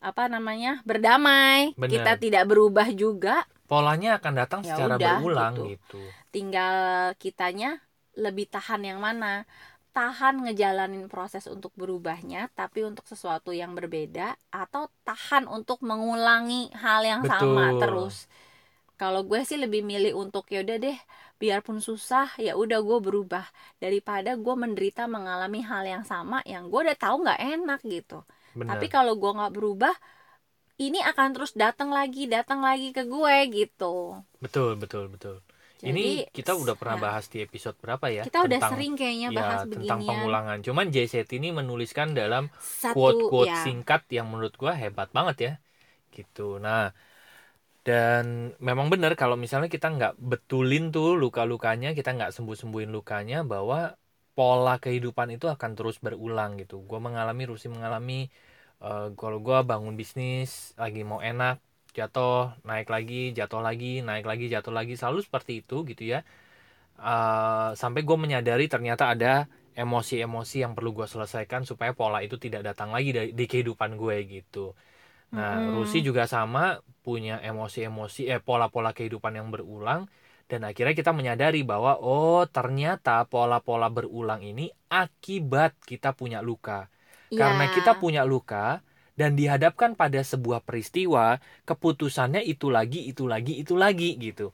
apa 0.00 0.32
namanya 0.32 0.80
berdamai, 0.84 1.72
Bener. 1.76 1.92
kita 2.00 2.12
tidak 2.20 2.44
berubah 2.48 2.88
juga. 2.92 3.48
Polanya 3.68 4.20
akan 4.20 4.32
datang 4.36 4.60
Ya 4.64 4.76
secara 4.76 4.96
udah, 5.00 5.16
berulang 5.20 5.54
gitu. 5.56 5.64
gitu. 5.72 6.02
Tinggal 6.28 6.76
kitanya 7.16 7.80
lebih 8.16 8.48
tahan 8.52 8.84
yang 8.84 9.00
mana. 9.00 9.48
Tahan 9.90 10.46
ngejalanin 10.46 11.10
proses 11.10 11.50
untuk 11.50 11.74
berubahnya, 11.74 12.46
tapi 12.54 12.86
untuk 12.86 13.02
sesuatu 13.10 13.50
yang 13.50 13.74
berbeda, 13.74 14.38
atau 14.54 14.86
tahan 15.02 15.50
untuk 15.50 15.82
mengulangi 15.82 16.70
hal 16.78 17.02
yang 17.02 17.22
sama 17.26 17.74
Betul. 17.74 17.80
terus. 17.82 18.16
Kalau 19.00 19.24
gue 19.24 19.40
sih 19.48 19.56
lebih 19.56 19.80
milih 19.80 20.12
untuk 20.12 20.44
yaudah 20.52 20.76
deh, 20.76 20.98
biarpun 21.40 21.80
susah, 21.80 22.36
ya 22.36 22.52
udah 22.52 22.84
gue 22.84 22.98
berubah 23.00 23.48
daripada 23.80 24.36
gue 24.36 24.54
menderita 24.60 25.08
mengalami 25.08 25.64
hal 25.64 25.88
yang 25.88 26.04
sama 26.04 26.44
yang 26.44 26.68
gue 26.68 26.84
udah 26.84 26.98
tahu 27.00 27.24
nggak 27.24 27.40
enak 27.40 27.80
gitu. 27.88 28.20
Benar. 28.52 28.76
Tapi 28.76 28.86
kalau 28.92 29.16
gue 29.16 29.32
nggak 29.32 29.56
berubah, 29.56 29.94
ini 30.84 31.00
akan 31.00 31.28
terus 31.32 31.56
datang 31.56 31.96
lagi, 31.96 32.28
datang 32.28 32.60
lagi 32.60 32.92
ke 32.92 33.08
gue 33.08 33.36
gitu. 33.48 34.20
Betul, 34.36 34.76
betul, 34.76 35.08
betul. 35.08 35.40
Ini 35.80 36.28
Jadi, 36.28 36.36
kita 36.36 36.52
udah 36.60 36.76
pernah 36.76 37.00
ya. 37.00 37.04
bahas 37.08 37.24
di 37.32 37.40
episode 37.40 37.72
berapa 37.80 38.04
ya? 38.12 38.28
Kita 38.28 38.44
udah 38.44 38.60
Tentang- 38.60 38.72
sering 38.76 38.92
kayaknya 39.00 39.28
ya, 39.32 39.38
bahas 39.40 39.60
tentang 39.64 39.80
beginian. 39.80 40.08
pengulangan. 40.12 40.58
Cuman 40.60 40.86
JZ 40.92 41.24
ini 41.40 41.48
menuliskan 41.56 42.12
dalam 42.12 42.52
quote-quote 42.92 43.48
ya. 43.48 43.64
singkat 43.64 44.04
yang 44.12 44.28
menurut 44.28 44.52
gua 44.60 44.76
hebat 44.76 45.08
banget 45.08 45.36
ya. 45.40 45.52
Gitu. 46.12 46.60
Nah, 46.60 46.92
dan 47.90 48.24
memang 48.68 48.86
benar 48.92 49.12
kalau 49.22 49.36
misalnya 49.44 49.68
kita 49.76 49.86
nggak 49.96 50.12
betulin 50.30 50.84
tuh 50.94 51.08
luka-lukanya, 51.22 51.88
kita 51.98 52.10
nggak 52.16 52.32
sembuh-sembuhin 52.36 52.90
lukanya 52.96 53.36
bahwa 53.52 53.78
pola 54.36 54.74
kehidupan 54.84 55.28
itu 55.36 55.46
akan 55.54 55.70
terus 55.78 55.96
berulang 56.04 56.50
gitu. 56.62 56.74
Gua 56.88 57.00
mengalami, 57.06 57.42
Rusi 57.50 57.66
mengalami 57.74 58.18
eh, 58.86 59.06
kalau 59.20 59.38
gua 59.46 59.58
bangun 59.70 59.94
bisnis 60.00 60.50
lagi 60.82 61.00
mau 61.10 61.20
enak, 61.30 61.56
jatuh, 61.96 62.34
naik 62.68 62.88
lagi, 62.94 63.14
jatuh 63.38 63.60
lagi, 63.68 63.86
naik 64.08 64.24
lagi, 64.30 64.44
jatuh 64.54 64.74
lagi, 64.78 64.92
selalu 65.00 65.18
seperti 65.26 65.52
itu 65.62 65.76
gitu 65.90 66.02
ya. 66.14 66.18
Eh, 67.00 67.70
sampai 67.80 68.00
gue 68.08 68.16
menyadari 68.24 68.66
ternyata 68.68 69.04
ada 69.14 69.48
emosi-emosi 69.72 70.56
yang 70.64 70.72
perlu 70.76 70.90
gue 70.98 71.06
selesaikan 71.08 71.62
supaya 71.64 71.96
pola 71.96 72.20
itu 72.26 72.36
tidak 72.44 72.60
datang 72.68 72.92
lagi 72.92 73.10
di 73.32 73.44
kehidupan 73.50 73.96
gue 73.96 74.16
gitu. 74.28 74.76
Nah, 75.36 75.52
Mm-mm. 75.54 75.70
Rusi 75.70 76.02
juga 76.02 76.26
sama 76.26 76.82
punya 77.06 77.38
emosi-emosi 77.40 78.28
eh 78.32 78.40
pola-pola 78.42 78.90
kehidupan 78.96 79.32
yang 79.38 79.48
berulang 79.54 80.04
dan 80.50 80.60
akhirnya 80.68 80.92
kita 80.98 81.12
menyadari 81.14 81.62
bahwa 81.62 81.96
oh 82.02 82.42
ternyata 82.50 83.24
pola-pola 83.30 83.86
berulang 83.88 84.42
ini 84.42 84.68
akibat 84.90 85.78
kita 85.86 86.12
punya 86.18 86.42
luka. 86.42 86.90
Karena 87.38 87.70
Ya. 87.70 87.70
kita 87.70 87.94
punya 87.96 88.26
luka 88.26 88.82
dan 89.16 89.38
dihadapkan 89.38 89.94
pada 89.94 90.20
sebuah 90.20 90.60
peristiwa, 90.66 91.38
keputusannya 91.68 92.42
itu 92.44 92.68
lagi, 92.68 93.06
itu 93.10 93.24
lagi, 93.30 93.62
itu 93.62 93.74
lagi 93.78 94.18
gitu. 94.18 94.50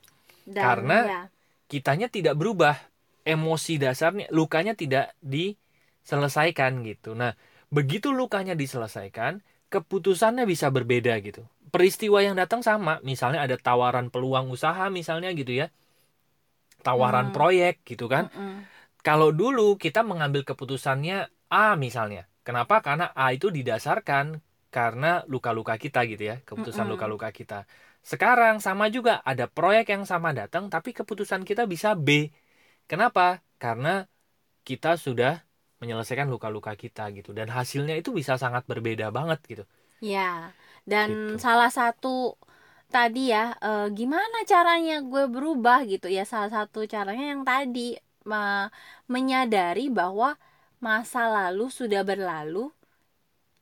Dan, 0.46 0.62
karena 0.62 0.94
ya, 1.02 1.30
Kitanya 1.66 2.06
tidak 2.06 2.38
berubah, 2.38 2.78
emosi 3.26 3.82
dasarnya, 3.82 4.30
lukanya 4.30 4.78
tidak 4.78 5.18
diselesaikan 5.18 6.86
gitu. 6.86 7.18
Nah, 7.18 7.34
begitu 7.74 8.14
lukanya 8.14 8.54
diselesaikan, 8.54 9.42
keputusannya 9.72 10.44
bisa 10.46 10.70
berbeda 10.70 11.12
gitu. 11.22 11.42
Peristiwa 11.74 12.18
yang 12.24 12.38
datang 12.38 12.62
sama, 12.64 13.02
misalnya 13.04 13.44
ada 13.44 13.56
tawaran 13.60 14.08
peluang 14.08 14.48
usaha 14.54 14.86
misalnya 14.88 15.30
gitu 15.34 15.52
ya. 15.52 15.68
Tawaran 16.86 17.28
Hmm. 17.30 17.34
proyek 17.36 17.82
gitu 17.82 18.06
kan. 18.06 18.30
mm-mm. 18.30 18.62
Kalau 19.02 19.30
dulu 19.34 19.78
kita 19.78 20.02
mengambil 20.06 20.42
keputusannya 20.46 21.30
A 21.50 21.74
misalnya. 21.78 22.26
Kenapa? 22.46 22.82
Karena 22.82 23.10
A 23.14 23.34
itu 23.34 23.50
didasarkan 23.50 24.42
karena 24.70 25.22
luka-luka 25.30 25.74
kita 25.78 26.06
gitu 26.10 26.22
ya, 26.30 26.36
keputusan 26.46 26.86
luka-luka 26.90 27.30
kita. 27.34 27.66
Sekarang 28.06 28.62
sama 28.62 28.86
juga 28.90 29.22
ada 29.26 29.50
proyek 29.50 29.90
yang 29.94 30.04
sama 30.06 30.30
datang 30.36 30.70
tapi 30.70 30.94
keputusan 30.94 31.42
kita 31.42 31.66
bisa 31.66 31.94
B. 31.98 32.30
Kenapa? 32.90 33.42
Karena 33.62 34.06
kita 34.66 34.98
sudah 34.98 35.45
menyelesaikan 35.86 36.28
luka-luka 36.34 36.72
kita 36.82 37.02
gitu 37.18 37.30
dan 37.38 37.48
hasilnya 37.58 37.94
itu 38.00 38.10
bisa 38.18 38.34
sangat 38.44 38.64
berbeda 38.70 39.06
banget 39.18 39.40
gitu. 39.52 39.64
Ya, 40.12 40.52
dan 40.90 41.08
Gitu. 41.08 41.34
salah 41.44 41.70
satu 41.78 42.08
tadi 42.94 43.20
ya, 43.34 43.56
eh, 43.64 43.86
gimana 43.98 44.36
caranya 44.52 44.94
gue 45.10 45.24
berubah 45.34 45.78
gitu 45.92 46.06
ya? 46.16 46.22
Salah 46.32 46.50
satu 46.56 46.78
caranya 46.94 47.24
yang 47.32 47.42
tadi 47.50 47.80
me- 48.30 48.68
menyadari 49.14 49.82
bahwa 49.98 50.28
masa 50.86 51.20
lalu 51.36 51.64
sudah 51.78 52.02
berlalu, 52.10 52.58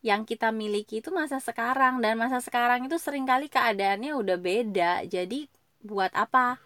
yang 0.09 0.23
kita 0.29 0.49
miliki 0.53 1.01
itu 1.01 1.09
masa 1.21 1.39
sekarang 1.41 1.95
dan 2.05 2.15
masa 2.21 2.39
sekarang 2.47 2.85
itu 2.87 2.97
sering 3.01 3.25
kali 3.25 3.47
keadaannya 3.49 4.13
udah 4.21 4.37
beda. 4.49 4.93
Jadi 5.09 5.49
buat 5.81 6.13
apa 6.13 6.61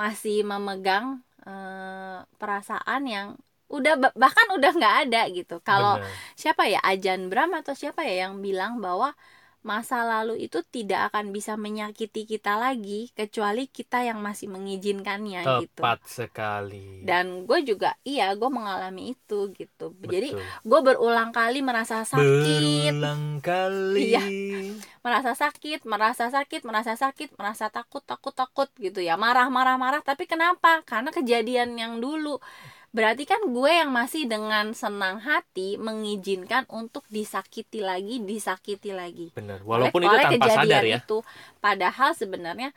masih 0.00 0.36
memegang 0.50 1.06
eh, 1.46 2.18
perasaan 2.40 3.02
yang 3.14 3.28
udah 3.66 3.94
ba- 3.98 4.16
bahkan 4.16 4.46
udah 4.54 4.70
nggak 4.74 4.96
ada 5.08 5.22
gitu. 5.34 5.58
Kalau 5.62 5.98
siapa 6.38 6.70
ya 6.70 6.78
Ajan 6.82 7.26
Bram 7.30 7.50
atau 7.58 7.74
siapa 7.74 8.06
ya 8.06 8.28
yang 8.28 8.38
bilang 8.38 8.78
bahwa 8.78 9.14
masa 9.66 10.06
lalu 10.06 10.46
itu 10.46 10.62
tidak 10.62 11.10
akan 11.10 11.34
bisa 11.34 11.58
menyakiti 11.58 12.22
kita 12.22 12.54
lagi 12.54 13.10
kecuali 13.18 13.66
kita 13.66 14.06
yang 14.06 14.22
masih 14.22 14.46
mengizinkannya 14.46 15.42
gitu. 15.66 15.82
tepat 15.82 16.06
sekali. 16.06 17.02
Dan 17.02 17.50
gue 17.50 17.66
juga 17.66 17.98
iya 18.06 18.30
gue 18.38 18.46
mengalami 18.46 19.18
itu 19.18 19.50
gitu. 19.58 19.90
Jadi 20.06 20.38
Betul. 20.38 20.46
gue 20.70 20.80
berulang 20.86 21.34
kali 21.34 21.66
merasa 21.66 22.06
sakit, 22.06 22.94
berulang 22.94 23.42
kali. 23.42 24.14
Iya. 24.14 24.24
merasa 25.02 25.34
sakit, 25.34 25.82
merasa 25.82 26.30
sakit, 26.30 26.62
merasa 26.62 26.94
sakit, 26.94 27.34
merasa 27.34 27.66
takut, 27.66 28.06
takut, 28.06 28.34
takut 28.38 28.70
gitu 28.78 29.02
ya. 29.02 29.18
Marah, 29.18 29.50
marah, 29.50 29.74
marah. 29.74 30.02
Tapi 30.06 30.30
kenapa? 30.30 30.86
Karena 30.86 31.10
kejadian 31.10 31.74
yang 31.74 31.98
dulu. 31.98 32.38
Berarti 32.96 33.28
kan 33.28 33.44
gue 33.44 33.68
yang 33.76 33.92
masih 33.92 34.24
dengan 34.24 34.72
senang 34.72 35.20
hati 35.20 35.76
mengizinkan 35.76 36.64
untuk 36.72 37.04
disakiti 37.12 37.84
lagi, 37.84 38.24
disakiti 38.24 38.96
lagi. 38.96 39.36
Oleh- 39.36 39.60
Walaupun 39.60 40.00
itu 40.00 40.16
oleh 40.16 40.24
tanpa 40.24 40.44
kejadian 40.48 40.56
sadar 40.64 40.82
ya. 40.88 40.98
Itu, 41.04 41.18
padahal 41.60 42.16
sebenarnya 42.16 42.72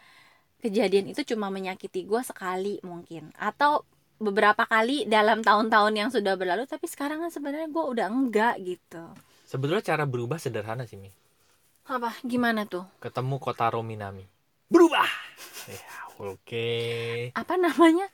kejadian 0.59 1.15
itu 1.15 1.23
cuma 1.23 1.47
menyakiti 1.47 2.03
gue 2.03 2.19
sekali 2.19 2.83
mungkin, 2.83 3.31
atau 3.39 3.87
beberapa 4.19 4.67
kali 4.67 5.07
dalam 5.07 5.39
tahun-tahun 5.39 5.93
yang 5.95 6.09
sudah 6.11 6.35
berlalu. 6.35 6.67
Tapi 6.67 6.83
sekarang 6.91 7.23
kan 7.23 7.31
sebenarnya 7.31 7.71
gue 7.71 7.85
udah 7.87 8.11
enggak 8.11 8.59
gitu. 8.59 9.15
Sebetulnya 9.47 9.79
cara 9.87 10.03
berubah 10.03 10.35
sederhana 10.35 10.83
sih, 10.83 10.99
Mi. 10.99 11.07
Apa? 11.87 12.11
Gimana 12.27 12.67
tuh? 12.67 12.83
Ketemu 12.99 13.39
Kotaro 13.39 13.79
Minami. 13.87 14.27
Berubah. 14.67 15.07
ya, 15.71 15.87
oke. 16.19 16.67
Apa 17.39 17.55
namanya? 17.55 18.11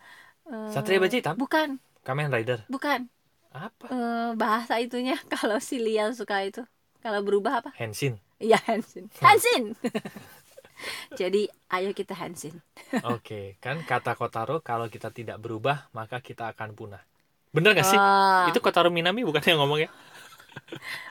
Satria 0.69 1.01
Baja 1.01 1.17
Hitam? 1.17 1.35
Bukan, 1.41 1.81
Kamen 2.05 2.29
Rider. 2.29 2.61
bukan. 2.69 3.09
Apa? 3.55 3.87
Eh, 3.87 4.29
bahasa 4.37 4.77
itunya 4.77 5.15
kalau 5.33 5.57
si 5.57 5.81
Lian 5.81 6.13
suka 6.13 6.43
itu. 6.45 6.61
Kalau 7.01 7.21
berubah 7.25 7.61
apa? 7.65 7.71
Henshin. 7.77 8.17
Iya, 8.37 8.59
Hansin. 8.67 9.07
Hansin. 9.23 9.73
Jadi, 11.19 11.47
ayo 11.71 11.95
kita 11.95 12.13
Hansin. 12.17 12.59
Oke, 13.07 13.55
kan 13.63 13.79
kata 13.87 14.13
Kotaro 14.19 14.59
kalau 14.59 14.91
kita 14.91 15.09
tidak 15.09 15.39
berubah 15.39 15.87
maka 15.95 16.19
kita 16.19 16.51
akan 16.51 16.75
punah. 16.75 17.01
Bener 17.55 17.71
gak 17.71 17.87
sih? 17.87 17.95
Ah, 17.95 18.51
Itu 18.51 18.59
Kotaro 18.59 18.91
Minami 18.91 19.23
bukan 19.23 19.39
yang 19.39 19.63
ngomong 19.63 19.87
ya? 19.87 19.89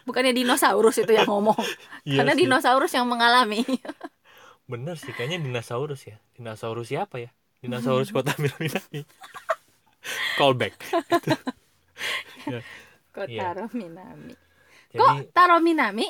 bukannya 0.09 0.33
dinosaurus 0.33 1.01
itu 1.05 1.13
yang 1.13 1.29
ngomong. 1.29 1.57
Iya 2.05 2.21
Karena 2.25 2.33
dinosaurus 2.37 2.93
yang 2.93 3.09
mengalami. 3.09 3.65
Bener 4.65 4.97
sih, 4.97 5.13
kayaknya 5.13 5.41
dinosaurus 5.41 6.09
ya. 6.09 6.17
Dinosaurus 6.37 6.89
siapa 6.89 7.21
ya? 7.21 7.31
Dinosaurus 7.61 8.13
kota 8.13 8.33
Minami. 8.37 8.69
Callback. 10.37 10.75
Kotaro 13.15 13.71
Minami. 13.73 14.35
Jadi, 14.91 14.99
Kok 14.99 15.15
Taro 15.35 15.59
Minami? 15.63 16.07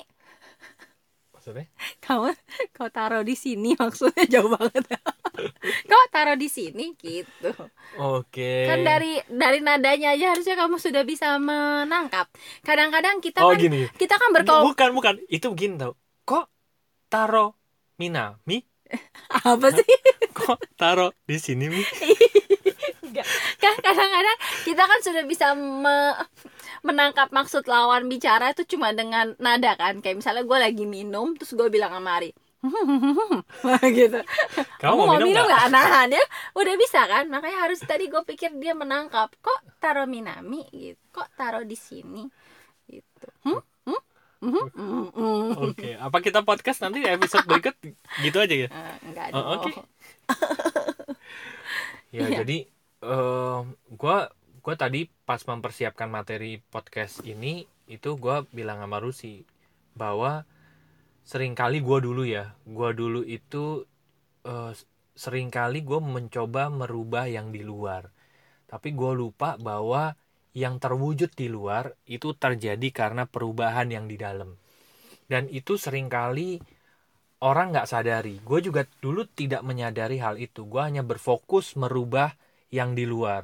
maksudnya? 1.44 1.68
Kamu 2.00 2.32
kau 2.72 2.88
taruh 2.88 3.20
di 3.20 3.36
sini 3.36 3.76
maksudnya 3.80 4.24
jauh 4.24 4.48
banget. 4.48 4.96
kok 5.92 6.04
taruh 6.08 6.40
di 6.40 6.48
sini 6.48 6.96
gitu. 6.96 7.52
Oke. 8.00 8.64
Kan 8.64 8.80
dari 8.80 9.20
dari 9.28 9.60
nadanya 9.60 10.16
aja 10.16 10.32
harusnya 10.32 10.56
kamu 10.56 10.80
sudah 10.80 11.04
bisa 11.04 11.36
menangkap. 11.36 12.32
Kadang-kadang 12.64 13.20
kita 13.20 13.44
Oh 13.44 13.52
kan 13.52 13.60
gini. 13.60 13.84
kita 14.00 14.16
kan 14.16 14.32
berkol 14.32 14.72
Bukan, 14.72 14.96
bukan. 14.96 15.14
Itu 15.28 15.52
begini 15.52 15.76
tau. 15.76 15.92
Kok 16.24 16.48
taro 17.12 17.60
Minami 18.00 18.64
apa 19.44 19.74
sih 19.74 19.84
kok 20.32 20.60
taro 20.78 21.12
di 21.26 21.36
sini 21.36 21.66
mi. 21.68 21.82
Kan 23.56 23.74
kadang-kadang 23.78 24.38
kita 24.62 24.82
kan 24.82 25.00
sudah 25.00 25.24
bisa 25.24 25.46
me- 25.54 26.18
menangkap 26.80 27.28
maksud 27.30 27.64
lawan 27.64 28.06
bicara 28.06 28.50
itu 28.50 28.64
cuma 28.66 28.90
dengan 28.90 29.32
nada 29.38 29.72
kan 29.74 29.98
kayak 29.98 30.20
misalnya 30.20 30.42
gue 30.42 30.58
lagi 30.58 30.84
minum 30.84 31.32
terus 31.32 31.52
gue 31.52 31.68
bilang 31.68 31.90
sama 31.90 32.18
Ari 32.18 32.30
gitu 33.92 34.20
kamu 34.78 34.94
mau, 34.94 35.06
mau 35.06 35.20
minum 35.20 35.44
nggak 35.44 35.68
nahan 35.68 36.08
ya 36.10 36.24
udah 36.54 36.74
bisa 36.74 37.04
kan 37.04 37.28
makanya 37.28 37.58
harus 37.62 37.76
tadi 37.78 38.08
gue 38.08 38.22
pikir 38.24 38.56
dia 38.56 38.72
menangkap 38.72 39.28
kok 39.36 39.60
taro 39.78 40.04
Minami 40.04 40.64
gitu 40.70 41.00
kok 41.10 41.28
taro 41.34 41.60
di 41.60 41.76
sini 41.76 42.24
gitu 42.86 43.28
hmm? 43.44 43.60
Hmm? 43.84 44.02
Hmm? 44.40 44.66
Hmm? 44.72 45.06
Hmm? 45.08 45.48
oke 45.72 45.90
apa 45.94 46.18
kita 46.20 46.40
podcast 46.40 46.80
nanti 46.80 47.00
episode 47.00 47.44
berikut 47.44 47.76
gitu 48.20 48.36
aja 48.36 48.54
ya 48.54 48.68
Eh, 48.68 48.96
enggak 49.04 49.26
Oh, 49.32 49.56
oke. 49.58 49.72
ya 52.10 52.24
Iya. 52.28 52.44
jadi 52.44 52.58
eh 53.04 53.58
gua 54.00 54.32
gua 54.64 54.74
tadi 54.80 55.06
pas 55.28 55.40
mempersiapkan 55.44 56.08
materi 56.08 56.60
podcast 56.72 57.20
ini 57.28 57.68
itu 57.86 58.16
gua 58.16 58.48
bilang 58.48 58.80
sama 58.80 58.98
Rusi 59.04 59.44
bahwa 59.92 60.48
sering 61.24 61.52
kali 61.52 61.84
gua 61.84 62.00
dulu 62.00 62.24
ya 62.24 62.56
gua 62.64 62.96
dulu 62.96 63.20
itu 63.24 63.84
eh, 64.48 64.72
sering 65.14 65.48
kali 65.48 65.86
gue 65.86 66.02
mencoba 66.02 66.68
merubah 66.68 67.30
yang 67.30 67.54
di 67.54 67.62
luar. 67.62 68.10
Tapi 68.66 68.90
gue 68.92 69.12
lupa 69.14 69.54
bahwa 69.54 70.18
yang 70.54 70.82
terwujud 70.82 71.30
di 71.34 71.46
luar 71.46 71.94
itu 72.06 72.34
terjadi 72.34 72.88
karena 72.90 73.26
perubahan 73.26 73.90
yang 73.90 74.10
di 74.10 74.18
dalam. 74.18 74.58
Dan 75.30 75.46
itu 75.50 75.78
sering 75.78 76.10
kali 76.10 76.58
orang 77.42 77.70
nggak 77.70 77.88
sadari. 77.88 78.42
Gue 78.42 78.60
juga 78.60 78.82
dulu 78.98 79.24
tidak 79.30 79.62
menyadari 79.62 80.18
hal 80.18 80.36
itu. 80.42 80.66
Gue 80.66 80.82
hanya 80.82 81.06
berfokus 81.06 81.78
merubah 81.78 82.34
yang 82.78 82.90
di 82.98 83.04
luar. 83.12 83.42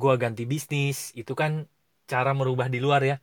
Gue 0.00 0.14
ganti 0.22 0.42
bisnis 0.52 0.98
itu 1.20 1.32
kan 1.40 1.52
cara 2.10 2.30
merubah 2.38 2.68
di 2.74 2.78
luar 2.84 3.02
ya. 3.10 3.16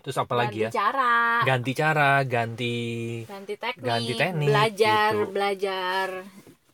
Terus 0.00 0.16
apa 0.16 0.34
lagi 0.40 0.58
ya? 0.64 0.70
ganti 0.72 0.78
cara. 0.80 1.12
Ganti 1.48 1.72
cara 1.76 2.08
ganti 2.34 2.74
ganti 3.28 3.54
teknik, 3.62 3.84
Ganti 3.84 4.12
teknik, 4.16 4.48
belajar 4.48 5.12
gitu. 5.12 5.32
belajar. 5.36 6.08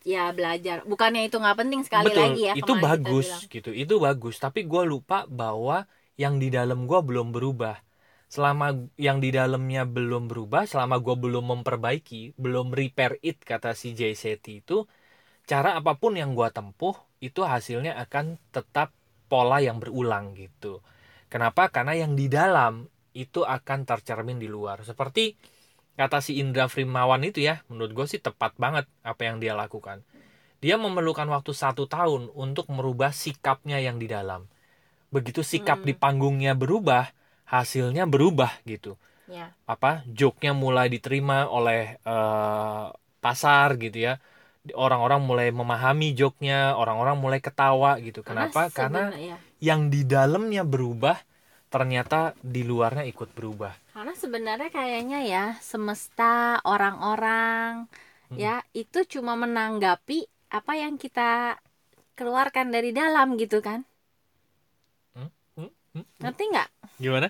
Ya 0.06 0.25
belajar. 0.30 0.76
Bukannya 0.87 1.23
itu 1.26 1.37
nggak 1.42 1.58
penting 1.61 1.80
sekali 1.82 2.06
betul. 2.06 2.23
lagi 2.23 2.42
ya 2.46 2.52
itu 2.54 2.73
bagus 2.78 3.26
gitu. 3.50 3.70
Itu 3.75 3.94
bagus. 3.99 4.35
Tapi 4.38 4.61
gue 4.70 4.82
lupa 4.87 5.26
bahwa 5.26 5.87
yang 6.23 6.38
di 6.42 6.49
dalam 6.54 6.87
gue 6.87 7.00
belum 7.02 7.35
berubah. 7.35 7.76
Selama 8.26 8.75
yang 8.99 9.18
di 9.23 9.30
dalamnya 9.30 9.82
belum 9.87 10.26
berubah 10.30 10.66
selama 10.66 10.99
gue 10.99 11.14
belum 11.14 11.44
memperbaiki 11.46 12.35
belum 12.35 12.75
repair 12.75 13.23
it 13.23 13.38
kata 13.46 13.70
si 13.78 13.94
Jay 13.99 14.18
Shetty 14.18 14.62
itu 14.66 14.82
cara 15.50 15.78
apa 15.78 15.94
pun 16.00 16.12
yang 16.18 16.35
gue 16.38 16.49
tempuh 16.50 16.94
itu 17.20 17.40
hasilnya 17.42 17.96
akan 17.96 18.37
tetap 18.52 18.92
pola 19.26 19.58
yang 19.58 19.82
berulang 19.82 20.37
gitu. 20.37 20.80
Kenapa? 21.32 21.68
Karena 21.73 21.96
yang 21.96 22.14
di 22.14 22.30
dalam 22.30 22.87
itu 23.16 23.42
akan 23.42 23.88
tercermin 23.88 24.38
di 24.38 24.46
luar. 24.46 24.85
Seperti 24.85 25.35
kata 25.96 26.20
si 26.20 26.38
Indra 26.38 26.68
Frimawan 26.68 27.25
itu 27.25 27.40
ya 27.40 27.64
menurut 27.73 27.92
gue 27.96 28.06
sih 28.06 28.20
tepat 28.20 28.54
banget 28.61 28.85
apa 29.02 29.23
yang 29.25 29.40
dia 29.40 29.56
lakukan. 29.56 30.04
Dia 30.61 30.76
memerlukan 30.80 31.28
waktu 31.28 31.52
satu 31.52 31.88
tahun 31.88 32.32
untuk 32.32 32.68
merubah 32.73 33.12
sikapnya 33.12 33.80
yang 33.80 33.96
di 34.00 34.08
dalam. 34.08 34.49
Begitu 35.11 35.40
sikap 35.40 35.82
Hmm. 35.82 35.88
di 35.88 35.94
panggungnya 35.96 36.52
berubah 36.56 37.11
hasilnya 37.46 38.04
berubah 38.11 38.52
gitu. 38.66 38.99
Ya. 39.30 39.54
Apa? 39.66 40.06
Joke-nya 40.06 40.52
mulai 40.54 40.87
diterima 40.92 41.49
oleh 41.50 41.99
eh, 42.02 42.87
pasar 43.25 43.75
gitu 43.80 43.99
ya 43.99 44.23
orang-orang 44.73 45.20
mulai 45.20 45.48
memahami 45.50 46.11
joke-nya 46.11 46.72
orang-orang 46.72 47.14
mulai 47.14 47.38
ketawa 47.38 47.94
gitu 47.98 48.20
kenapa 48.20 48.66
karena 48.68 49.12
sebenarnya- 49.12 49.37
ya. 49.37 49.38
yang 49.62 49.81
di 49.87 50.02
dalamnya 50.02 50.62
berubah 50.62 51.14
ternyata 51.66 52.33
di 52.40 52.62
luarnya 52.62 53.05
ikut 53.05 53.31
berubah 53.31 53.74
karena 53.92 54.12
sebenarnya 54.12 54.70
kayaknya 54.70 55.20
ya 55.22 55.44
semesta 55.61 56.59
orang-orang 56.62 57.87
Hmm. 58.26 58.37
ya 58.37 58.59
itu 58.72 59.07
cuma 59.09 59.35
menanggapi 59.35 60.26
apa 60.48 60.72
yang 60.74 60.96
kita 60.96 61.62
keluarkan 62.12 62.70
dari 62.70 62.90
dalam 62.90 63.37
gitu 63.37 63.61
kan 63.61 63.87
Hmm? 65.14 65.31
Hmm? 65.55 65.70
ngerti 66.18 66.42
nggak 66.48 66.68
gimana 66.96 67.29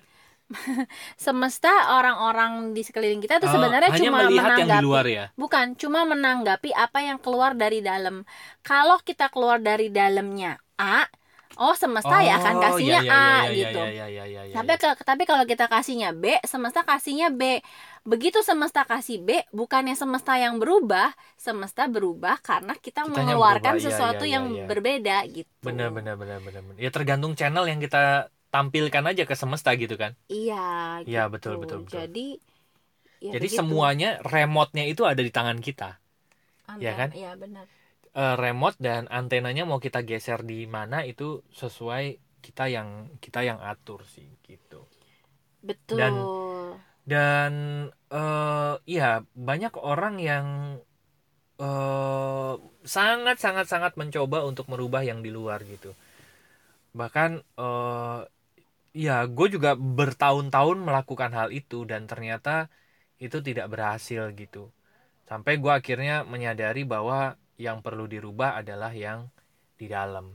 semesta 1.27 1.99
orang-orang 1.99 2.71
di 2.71 2.87
sekeliling 2.87 3.19
kita 3.19 3.43
tuh 3.43 3.51
Oh, 3.51 3.55
sebenarnya 3.59 3.91
hanya 3.95 4.01
cuma 4.03 4.19
melihat 4.27 4.51
yang 4.59 4.59
di 4.59 4.63
menanggapi 4.63 4.87
luar 4.87 5.05
ya? 5.07 5.25
Bukan 5.35 5.67
cuma 5.79 6.01
menanggapi 6.07 6.71
apa 6.75 6.99
yang 7.03 7.19
keluar 7.19 7.55
dari 7.55 7.83
dalam. 7.83 8.23
Kalau 8.63 8.99
kita 9.03 9.31
keluar 9.31 9.59
dari 9.63 9.91
dalamnya 9.91 10.59
A 10.77 11.07
oh 11.57 11.73
semesta 11.73 12.21
ya 12.21 12.37
akan 12.37 12.55
kasihnya 12.61 13.01
iya, 13.01 13.09
iya, 13.09 13.17
A 13.17 13.37
iya, 13.49 13.57
gitu. 13.57 13.81
iya, 13.81 14.53
tapi 14.53 14.73
tapi 14.81 15.23
kalau 15.25 15.45
kita 15.49 15.67
kasihnya 15.67 16.13
B 16.13 16.37
semesta 16.45 16.85
kasihnya 16.85 17.33
B. 17.33 17.61
Begitu 18.07 18.39
semesta 18.39 18.87
kasih 18.87 19.19
B 19.19 19.43
bukannya 19.51 19.99
semesta 19.99 20.39
yang 20.39 20.63
berubah 20.63 21.11
semesta 21.35 21.91
berubah 21.91 22.39
karena 22.39 22.79
kita 22.79 23.03
Kitanya 23.03 23.35
mengeluarkan 23.35 23.75
berubah, 23.75 23.83
iya, 23.83 23.91
sesuatu 23.91 24.25
iya, 24.29 24.39
yang 24.39 24.45
iya, 24.53 24.65
berbeda 24.69 25.17
gitu. 25.27 25.51
Benar 25.65 25.91
benar 25.91 26.15
benar 26.15 26.39
benar. 26.39 26.63
ya 26.79 26.91
tergantung 26.95 27.35
channel 27.35 27.67
yang 27.67 27.83
kita 27.83 28.31
tampilkan 28.57 29.05
aja 29.13 29.23
ke 29.29 29.35
semesta 29.37 29.71
gitu 29.77 29.95
kan 30.03 30.13
iya 30.33 30.65
Iya, 31.05 31.23
gitu. 31.29 31.33
betul, 31.35 31.55
betul, 31.63 31.79
betul. 31.85 32.01
jadi 32.01 32.27
ya 33.21 33.33
jadi 33.37 33.47
begitu. 33.47 33.59
semuanya 33.61 34.11
remote-nya 34.25 34.85
itu 34.93 35.03
ada 35.05 35.21
di 35.21 35.33
tangan 35.37 35.61
kita 35.61 35.89
ya 36.81 36.93
Antara- 36.93 36.99
kan? 37.01 37.11
iya 37.21 37.33
benar 37.37 37.67
Eh, 38.17 38.37
remote 38.41 38.81
dan 38.81 39.03
antenanya 39.13 39.69
mau 39.69 39.77
kita 39.77 40.01
geser 40.01 40.41
di 40.41 40.65
mana 40.65 41.05
itu 41.05 41.45
sesuai 41.53 42.05
kita 42.41 42.65
yang 42.73 42.89
kita 43.21 43.45
yang 43.45 43.61
atur 43.61 44.01
sih 44.09 44.25
gitu 44.49 44.81
betul 45.61 45.99
Dan- 46.01 46.29
dan 47.07 47.55
eh 48.11 48.75
ya 48.89 49.11
banyak 49.37 49.75
orang 49.93 50.17
yang 50.31 50.47
eh 51.61 52.53
sangat 52.85 53.37
sangat 53.45 53.67
sangat 53.73 53.93
mencoba 54.01 54.39
untuk 54.51 54.67
merubah 54.73 55.03
yang 55.11 55.21
di 55.25 55.31
luar 55.33 55.61
gitu 55.65 55.91
bahkan 56.97 57.31
eh 57.61 58.21
ya 58.97 59.29
gue 59.29 59.53
juga 59.53 59.77
bertahun-tahun 59.77 60.81
melakukan 60.81 61.29
hal 61.37 61.53
itu 61.53 61.85
dan 61.85 62.09
ternyata 62.09 62.73
itu 63.21 63.45
tidak 63.45 63.69
berhasil 63.69 64.33
gitu. 64.33 64.73
Sampai 65.29 65.61
gue 65.61 65.69
akhirnya 65.69 66.25
menyadari 66.25 66.89
bahwa 66.89 67.37
yang 67.61 67.85
perlu 67.85 68.09
dirubah 68.09 68.57
adalah 68.65 68.97
yang 68.97 69.29
di 69.77 69.93
dalam. 69.93 70.33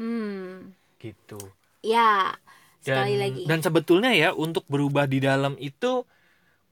Hmm. 0.00 0.72
Gitu. 0.96 1.36
Ya 1.84 2.40
dan 2.80 3.04
sekali 3.04 3.16
lagi. 3.20 3.42
dan 3.44 3.60
sebetulnya 3.60 4.12
ya 4.16 4.32
untuk 4.32 4.64
berubah 4.64 5.04
di 5.04 5.20
dalam 5.20 5.52
itu 5.60 6.08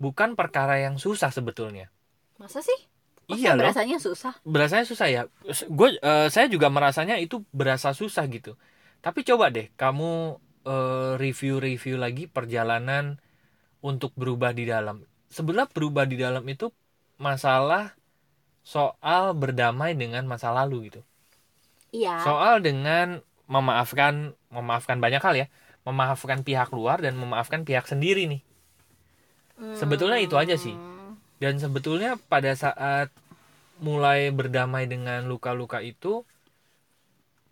bukan 0.00 0.32
perkara 0.32 0.80
yang 0.80 0.96
susah 0.96 1.28
sebetulnya. 1.28 1.92
Masa 2.40 2.64
sih? 2.64 2.88
Masa 3.28 3.36
iya 3.36 3.52
loh. 3.52 3.68
berasanya 3.68 3.98
susah? 4.00 4.32
Berasanya 4.40 4.84
susah 4.88 5.08
ya. 5.12 5.22
Gue 5.68 6.00
saya 6.32 6.48
juga 6.48 6.72
merasanya 6.72 7.20
itu 7.20 7.44
berasa 7.52 7.92
susah 7.92 8.24
gitu. 8.32 8.56
Tapi 9.04 9.20
coba 9.20 9.52
deh 9.52 9.68
kamu 9.76 10.40
eh, 10.68 11.12
review-review 11.16 11.96
lagi 11.96 12.28
perjalanan 12.28 13.16
untuk 13.80 14.12
berubah 14.14 14.52
di 14.52 14.68
dalam. 14.68 15.00
Sebenarnya 15.32 15.72
berubah 15.72 16.04
di 16.04 16.20
dalam 16.20 16.44
itu 16.44 16.68
masalah 17.16 17.96
soal 18.60 19.32
berdamai 19.32 19.96
dengan 19.96 20.28
masa 20.28 20.52
lalu 20.52 20.92
gitu. 20.92 21.00
Iya. 21.96 22.20
Soal 22.20 22.60
dengan 22.60 23.24
memaafkan 23.48 24.36
memaafkan 24.52 25.00
banyak 25.00 25.24
hal 25.24 25.34
ya. 25.34 25.46
Memaafkan 25.88 26.44
pihak 26.44 26.68
luar 26.76 27.00
dan 27.00 27.16
memaafkan 27.16 27.64
pihak 27.64 27.88
sendiri 27.88 28.28
nih. 28.28 28.42
Sebetulnya 29.72 30.20
itu 30.20 30.36
aja 30.36 30.54
sih. 30.54 30.76
Hmm. 30.76 30.98
dan 31.38 31.54
sebetulnya 31.62 32.18
pada 32.26 32.50
saat 32.58 33.14
mulai 33.78 34.34
berdamai 34.34 34.90
dengan 34.90 35.22
luka-luka 35.30 35.78
itu 35.78 36.26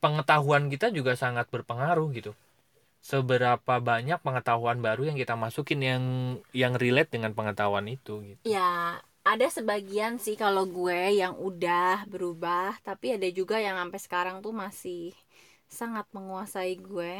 pengetahuan 0.02 0.66
kita 0.66 0.90
juga 0.90 1.14
sangat 1.14 1.46
berpengaruh 1.54 2.10
gitu 2.10 2.34
seberapa 3.10 3.74
banyak 3.90 4.18
pengetahuan 4.26 4.78
baru 4.86 5.02
yang 5.08 5.18
kita 5.22 5.34
masukin 5.44 5.80
yang 5.90 6.04
yang 6.62 6.72
relate 6.82 7.10
dengan 7.14 7.32
pengetahuan 7.38 7.86
itu 7.96 8.14
gitu 8.30 8.42
Ya, 8.54 9.02
ada 9.32 9.46
sebagian 9.56 10.12
sih 10.24 10.36
kalau 10.42 10.64
gue 10.76 11.00
yang 11.20 11.34
udah 11.48 12.06
berubah, 12.12 12.78
tapi 12.86 13.06
ada 13.16 13.26
juga 13.38 13.56
yang 13.66 13.76
sampai 13.80 14.00
sekarang 14.06 14.36
tuh 14.44 14.54
masih 14.62 15.02
sangat 15.78 16.06
menguasai 16.14 16.72
gue 16.78 17.12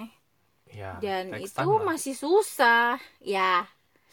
ya 0.70 0.92
dan 1.03 1.25
itu 1.46 1.66
lah. 1.66 1.85
masih 1.90 2.14
susah. 2.22 2.99
Ya, 3.35 3.66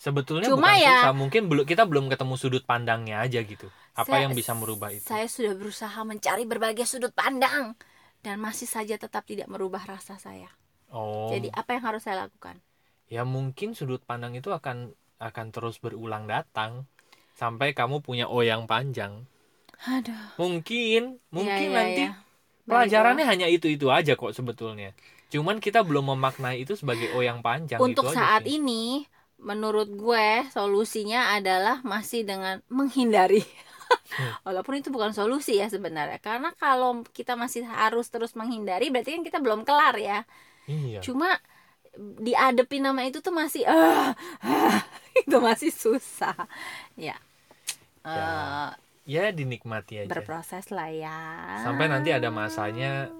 sebetulnya 0.05 0.47
cuma 0.49 0.69
bukan 0.69 0.75
ya- 0.85 0.97
susah 1.01 1.11
mungkin 1.21 1.41
belum 1.49 1.65
kita 1.71 1.83
belum 1.89 2.05
ketemu 2.11 2.35
sudut 2.41 2.63
pandangnya 2.71 3.15
aja 3.25 3.39
gitu 3.51 3.67
apa 3.93 4.09
saya- 4.09 4.23
yang 4.25 4.33
bisa 4.39 4.51
merubah 4.61 4.89
itu 4.93 5.07
Saya 5.09 5.27
sudah 5.35 5.53
berusaha 5.59 5.99
mencari 6.11 6.43
berbagai 6.51 6.85
sudut 6.91 7.13
pandang 7.21 7.63
dan 8.25 8.35
masih 8.45 8.67
saja 8.75 8.95
tetap 9.03 9.23
tidak 9.31 9.47
merubah 9.53 9.83
rasa 9.93 10.15
saya. 10.25 10.49
Oh 10.93 11.29
Jadi 11.29 11.47
apa 11.59 11.69
yang 11.75 11.83
harus 11.87 12.01
saya 12.05 12.17
lakukan? 12.27 12.55
ya 13.15 13.23
mungkin 13.35 13.69
sudut 13.79 14.01
pandang 14.09 14.33
itu 14.39 14.49
akan 14.59 14.77
akan 15.27 15.47
terus 15.55 15.75
berulang 15.83 16.23
datang 16.33 16.71
sampai 17.39 17.69
kamu 17.79 17.97
punya 18.07 18.25
O 18.35 18.37
yang 18.51 18.63
panjang. 18.71 19.13
aduh 19.87 20.23
Mungkin, 20.41 21.01
mungkin 21.35 21.69
Iya, 21.69 21.79
iya, 21.79 21.79
nanti 21.79 22.01
iya. 22.01 22.09
pelajarannya 22.69 23.25
hanya 23.31 23.47
itu-itu 23.55 23.87
aja 23.97 24.13
kok 24.21 24.33
sebetulnya. 24.37 24.89
Cuman 25.33 25.57
kita 25.65 25.79
belum 25.87 26.05
memaknai 26.17 26.57
itu 26.65 26.73
sebagai 26.81 27.07
O 27.15 27.19
yang 27.29 27.39
panjang 27.47 27.83
untuk 27.85 27.93
itu 27.93 28.05
aja 28.13 28.25
saat 28.27 28.43
ini 28.45 29.05
menurut 29.49 29.89
gue 29.91 30.27
solusinya 30.55 31.35
adalah 31.35 31.81
masih 31.83 32.21
dengan 32.23 32.61
menghindari 32.71 33.43
Hmm. 34.17 34.33
walaupun 34.47 34.79
itu 34.79 34.89
bukan 34.93 35.11
solusi 35.15 35.59
ya 35.61 35.67
sebenarnya 35.75 36.19
karena 36.23 36.49
kalau 36.61 37.03
kita 37.17 37.33
masih 37.39 37.63
harus 37.67 38.07
terus 38.13 38.33
menghindari 38.39 38.87
berarti 38.93 39.11
kan 39.19 39.23
kita 39.27 39.39
belum 39.43 39.61
kelar 39.67 39.95
ya 39.99 40.17
Iya. 40.69 40.99
cuma 41.03 41.37
diadepin 41.97 42.81
nama 42.81 43.05
itu 43.05 43.21
tuh 43.21 43.33
masih 43.35 43.63
ah, 43.69 44.13
ah, 44.41 44.79
itu 45.21 45.37
masih 45.37 45.71
susah 45.73 46.35
ya 46.97 47.15
Eh, 48.03 48.69
Ya 49.07 49.31
dinikmati 49.35 49.99
aja. 49.99 50.11
berproses 50.11 50.71
lah 50.71 50.87
ya 50.91 51.19
Sampai 51.63 51.87
nanti 51.91 52.11
ada 52.11 52.31
masanya 52.31 53.11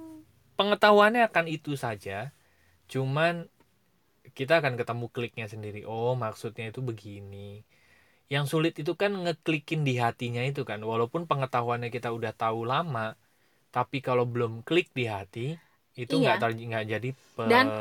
pengetahuannya 0.60 1.28
akan 1.28 1.46
itu 1.52 1.76
saja. 1.80 2.32
Cuman 2.92 3.48
kita 4.36 4.60
akan 4.64 4.76
ketemu 4.80 5.06
kliknya 5.12 5.48
sendiri. 5.52 5.84
Oh, 5.88 6.16
maksudnya 6.16 6.72
itu 6.72 6.80
begini. 6.84 7.64
Yang 8.32 8.46
sulit 8.56 8.74
itu 8.80 8.96
kan 8.96 9.12
ngeklikin 9.14 9.84
di 9.88 10.00
hatinya 10.00 10.44
itu 10.44 10.64
kan. 10.68 10.80
Walaupun 10.84 11.28
pengetahuannya 11.32 11.90
kita 11.94 12.10
udah 12.12 12.32
tahu 12.36 12.64
lama, 12.68 13.16
tapi 13.76 14.00
kalau 14.04 14.26
belum 14.28 14.64
klik 14.68 14.92
di 14.96 15.06
hati, 15.08 15.48
itu 15.94 16.16
Iya. 16.18 16.36
nggak 16.36 16.38
ter- 16.42 16.58
nggak 16.70 16.86
jadi 16.90 17.10
per- 17.36 17.50
Dan- 17.50 17.74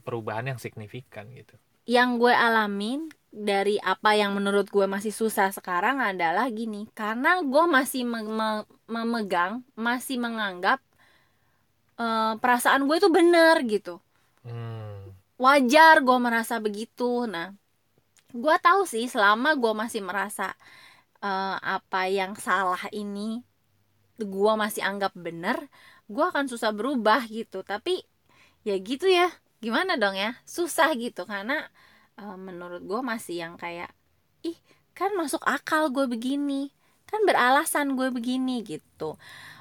perubahan 0.00 0.44
yang 0.46 0.58
signifikan 0.58 1.28
gitu. 1.32 1.54
yang 1.84 2.16
gue 2.16 2.30
alamin 2.30 3.08
dari 3.30 3.78
apa 3.78 4.14
yang 4.14 4.34
menurut 4.34 4.68
gue 4.68 4.86
masih 4.86 5.10
susah 5.10 5.50
sekarang 5.50 5.98
adalah 5.98 6.46
gini 6.50 6.86
karena 6.92 7.40
gue 7.42 7.64
masih 7.66 8.02
me- 8.02 8.26
me- 8.26 8.68
memegang 8.86 9.62
masih 9.74 10.18
menganggap 10.18 10.78
eh, 11.96 12.34
perasaan 12.38 12.88
gue 12.88 12.96
itu 12.96 13.10
bener 13.10 13.56
gitu 13.66 14.00
Hmm. 14.40 15.12
wajar 15.36 16.00
gue 16.00 16.18
merasa 16.18 16.56
begitu 16.56 17.26
nah 17.26 17.52
gue 18.30 18.56
tahu 18.58 18.86
sih 18.86 19.04
selama 19.04 19.52
gue 19.52 19.72
masih 19.74 20.00
merasa 20.00 20.54
eh, 21.20 21.56
apa 21.60 22.08
yang 22.08 22.32
salah 22.36 22.80
ini 22.90 23.44
gue 24.16 24.52
masih 24.54 24.80
anggap 24.80 25.12
bener 25.12 25.68
gue 26.10 26.24
akan 26.30 26.46
susah 26.52 26.70
berubah 26.78 27.20
gitu. 27.30 27.62
Tapi 27.62 28.02
ya 28.66 28.76
gitu 28.80 29.06
ya. 29.10 29.28
Gimana 29.64 29.92
dong 30.02 30.16
ya? 30.16 30.30
Susah 30.56 30.90
gitu. 30.98 31.22
Karena 31.28 31.56
eh, 32.20 32.36
menurut 32.46 32.82
gue 32.90 33.00
masih 33.12 33.36
yang 33.44 33.54
kayak 33.62 33.90
ih 34.48 34.56
kan 34.98 35.10
masuk 35.20 35.42
akal 35.46 35.82
gue 35.94 36.06
begini. 36.10 36.72
Kan 37.10 37.20
beralasan 37.28 37.98
gue 37.98 38.08
begini 38.16 38.62
gitu. 38.62 39.18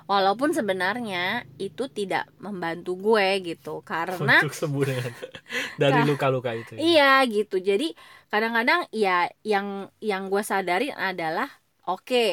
Walaupun 0.09 0.51
sebenarnya 0.57 1.45
itu 1.61 1.85
tidak 1.89 2.25
membantu 2.41 2.97
gue 2.97 3.27
gitu. 3.45 3.81
Karena 3.85 4.41
Untuk 4.41 4.53
sembuh 4.57 4.83
dengan 4.89 5.11
dari 5.81 5.99
luka-luka 6.05 6.51
itu. 6.57 6.73
ya. 6.77 6.81
Iya 6.81 7.11
gitu. 7.29 7.55
Jadi 7.61 7.93
kadang-kadang 8.31 8.89
ya 8.93 9.29
yang 9.45 9.89
yang 10.01 10.23
gue 10.33 10.41
sadari 10.45 10.89
adalah 10.93 11.49
oke, 11.85 12.25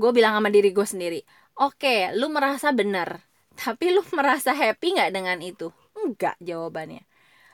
gue 0.00 0.10
bilang 0.16 0.32
sama 0.36 0.48
diri 0.52 0.68
gue 0.76 0.86
sendiri, 0.88 1.20
oke, 1.60 2.12
lu 2.18 2.28
merasa 2.32 2.68
benar, 2.76 3.08
tapi 3.62 3.94
lu 3.94 4.02
merasa 4.10 4.50
happy 4.50 4.98
nggak 4.98 5.12
dengan 5.14 5.38
itu? 5.38 5.70
Enggak 5.94 6.34
jawabannya. 6.42 7.06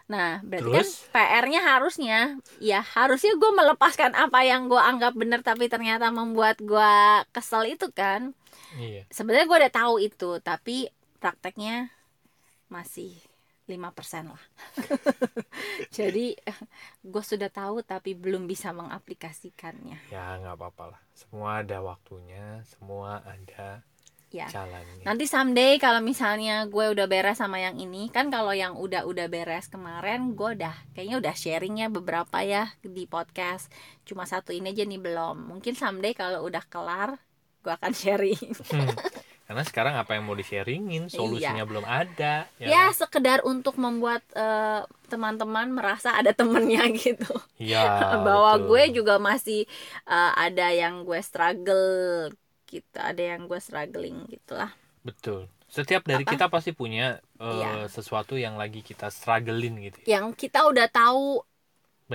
Nah 0.08 0.40
berarti 0.40 0.72
Terus? 0.72 1.04
kan 1.12 1.20
PR-nya 1.20 1.60
harusnya 1.60 2.18
ya 2.64 2.80
harusnya 2.80 3.36
gue 3.36 3.50
melepaskan 3.52 4.16
apa 4.16 4.40
yang 4.40 4.72
gue 4.72 4.80
anggap 4.80 5.12
benar 5.12 5.44
tapi 5.44 5.68
ternyata 5.68 6.08
membuat 6.08 6.56
gue 6.64 6.94
kesel 7.36 7.68
itu 7.68 7.92
kan. 7.92 8.32
Iya. 8.80 9.04
Sebenarnya 9.12 9.46
gue 9.46 9.58
udah 9.68 9.74
tahu 9.74 9.94
itu 10.00 10.30
tapi 10.40 10.88
prakteknya 11.20 11.92
masih 12.72 13.12
5% 13.68 14.32
lah. 14.32 14.44
Jadi 15.96 16.32
gue 17.04 17.24
sudah 17.24 17.52
tahu 17.52 17.84
tapi 17.84 18.16
belum 18.16 18.48
bisa 18.48 18.72
mengaplikasikannya. 18.72 20.08
Ya 20.08 20.40
nggak 20.40 20.56
apa-apa 20.56 20.96
lah. 20.96 21.00
Semua 21.12 21.60
ada 21.60 21.84
waktunya, 21.84 22.64
semua 22.64 23.20
ada 23.28 23.84
Ya. 24.28 24.44
jalannya. 24.52 25.08
Nanti 25.08 25.24
someday 25.24 25.80
kalau 25.80 26.04
misalnya 26.04 26.68
gue 26.68 26.92
udah 26.92 27.08
beres 27.08 27.40
sama 27.40 27.64
yang 27.64 27.80
ini, 27.80 28.12
kan 28.12 28.28
kalau 28.28 28.52
yang 28.52 28.76
udah-udah 28.76 29.24
beres 29.32 29.72
kemarin 29.72 30.36
gue 30.36 30.52
udah 30.52 30.76
kayaknya 30.92 31.16
udah 31.16 31.34
sharingnya 31.34 31.86
beberapa 31.88 32.44
ya 32.44 32.68
di 32.84 33.08
podcast. 33.08 33.72
Cuma 34.04 34.28
satu 34.28 34.52
ini 34.52 34.76
aja 34.76 34.84
nih 34.84 35.00
belum. 35.00 35.48
Mungkin 35.48 35.72
someday 35.72 36.12
kalau 36.12 36.44
udah 36.44 36.60
kelar 36.68 37.16
gue 37.64 37.72
akan 37.72 37.92
sharing. 38.00 38.52
Hmm. 38.68 38.92
Karena 39.48 39.64
sekarang 39.64 39.96
apa 39.96 40.12
yang 40.12 40.28
mau 40.28 40.36
di-sharingin, 40.36 41.08
solusinya 41.08 41.64
belum 41.64 41.88
ada. 41.88 42.44
ya 42.60 42.68
kan? 42.68 42.92
sekedar 42.92 43.40
untuk 43.48 43.80
membuat 43.80 44.20
eh, 44.36 44.84
teman-teman 45.08 45.72
merasa 45.72 46.12
ada 46.12 46.36
temennya 46.36 46.84
gitu. 47.00 47.32
Iya, 47.56 48.20
bahwa 48.20 48.60
betul. 48.60 48.68
gue 48.68 48.82
juga 49.00 49.16
masih 49.16 49.64
uh, 50.04 50.36
ada 50.36 50.68
yang 50.68 51.00
gue 51.00 51.16
struggle 51.24 52.28
gitu 52.68 52.98
ada 53.00 53.22
yang 53.32 53.42
gue 53.50 53.60
struggling 53.60 54.16
gitulah 54.28 54.70
betul. 55.06 55.40
Setiap 55.68 56.02
dari 56.08 56.24
Apa? 56.24 56.32
kita 56.32 56.46
pasti 56.48 56.72
punya 56.72 57.20
eh, 57.40 57.44
Iya. 57.60 57.88
sesuatu 57.88 58.34
yang 58.40 58.56
lagi 58.56 58.80
kita 58.80 59.12
strugglein 59.12 59.74
gitu. 59.84 59.98
ya. 60.04 60.20
yang 60.20 60.32
kita 60.32 60.64
udah 60.64 60.88
tahu 60.88 61.44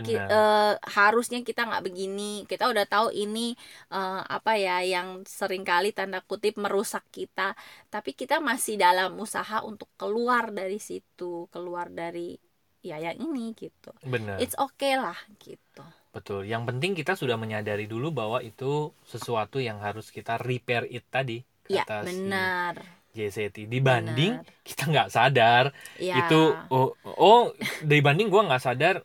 ki- 0.02 0.18
Benar. 0.18 0.26
uh, 0.26 0.74
harusnya 0.98 1.40
kita 1.46 1.62
nggak 1.70 1.86
begini 1.86 2.50
kita 2.50 2.66
udah 2.74 2.86
tahu 2.90 3.08
ini 3.14 3.54
uh, 3.94 4.26
apa 4.26 4.58
ya 4.58 4.82
yang 4.82 5.22
sering 5.30 5.62
kali 5.62 5.94
tanda 5.94 6.20
kutip 6.26 6.58
merusak 6.58 7.06
kita 7.14 7.54
tapi 7.94 8.18
kita 8.18 8.42
masih 8.42 8.76
dalam 8.82 9.14
usaha 9.22 9.62
untuk 9.62 9.90
keluar 10.02 10.50
dari 10.50 10.82
situ 10.82 11.46
keluar 11.54 11.94
dari 11.94 12.42
ya 12.82 12.98
yang 12.98 13.18
ini 13.22 13.54
gitu 13.54 13.94
Benar. 14.02 14.42
it's 14.42 14.58
okay 14.58 14.98
lah 14.98 15.16
gitu 15.38 15.86
Betul. 16.14 16.46
Yang 16.46 16.64
penting 16.70 16.92
kita 16.94 17.18
sudah 17.18 17.36
menyadari 17.36 17.90
dulu 17.90 18.14
bahwa 18.14 18.38
itu 18.40 18.72
sesuatu 19.04 19.58
yang 19.58 19.82
harus 19.82 20.14
kita 20.14 20.38
repair 20.38 20.86
it 20.88 21.04
tadi. 21.10 21.42
ya 21.66 21.88
si 22.04 22.20
benar 22.20 22.74
JCT. 23.14 23.72
Dibanding 23.72 24.34
Benar. 24.36 24.62
kita 24.68 24.84
nggak 24.92 25.10
sadar 25.10 25.64
ya 25.96 26.20
itu 26.20 26.42
oh, 26.68 26.92
oh 27.08 27.56
dibanding 27.82 28.28
gua 28.28 28.44
nggak 28.46 28.60
sadar 28.60 28.96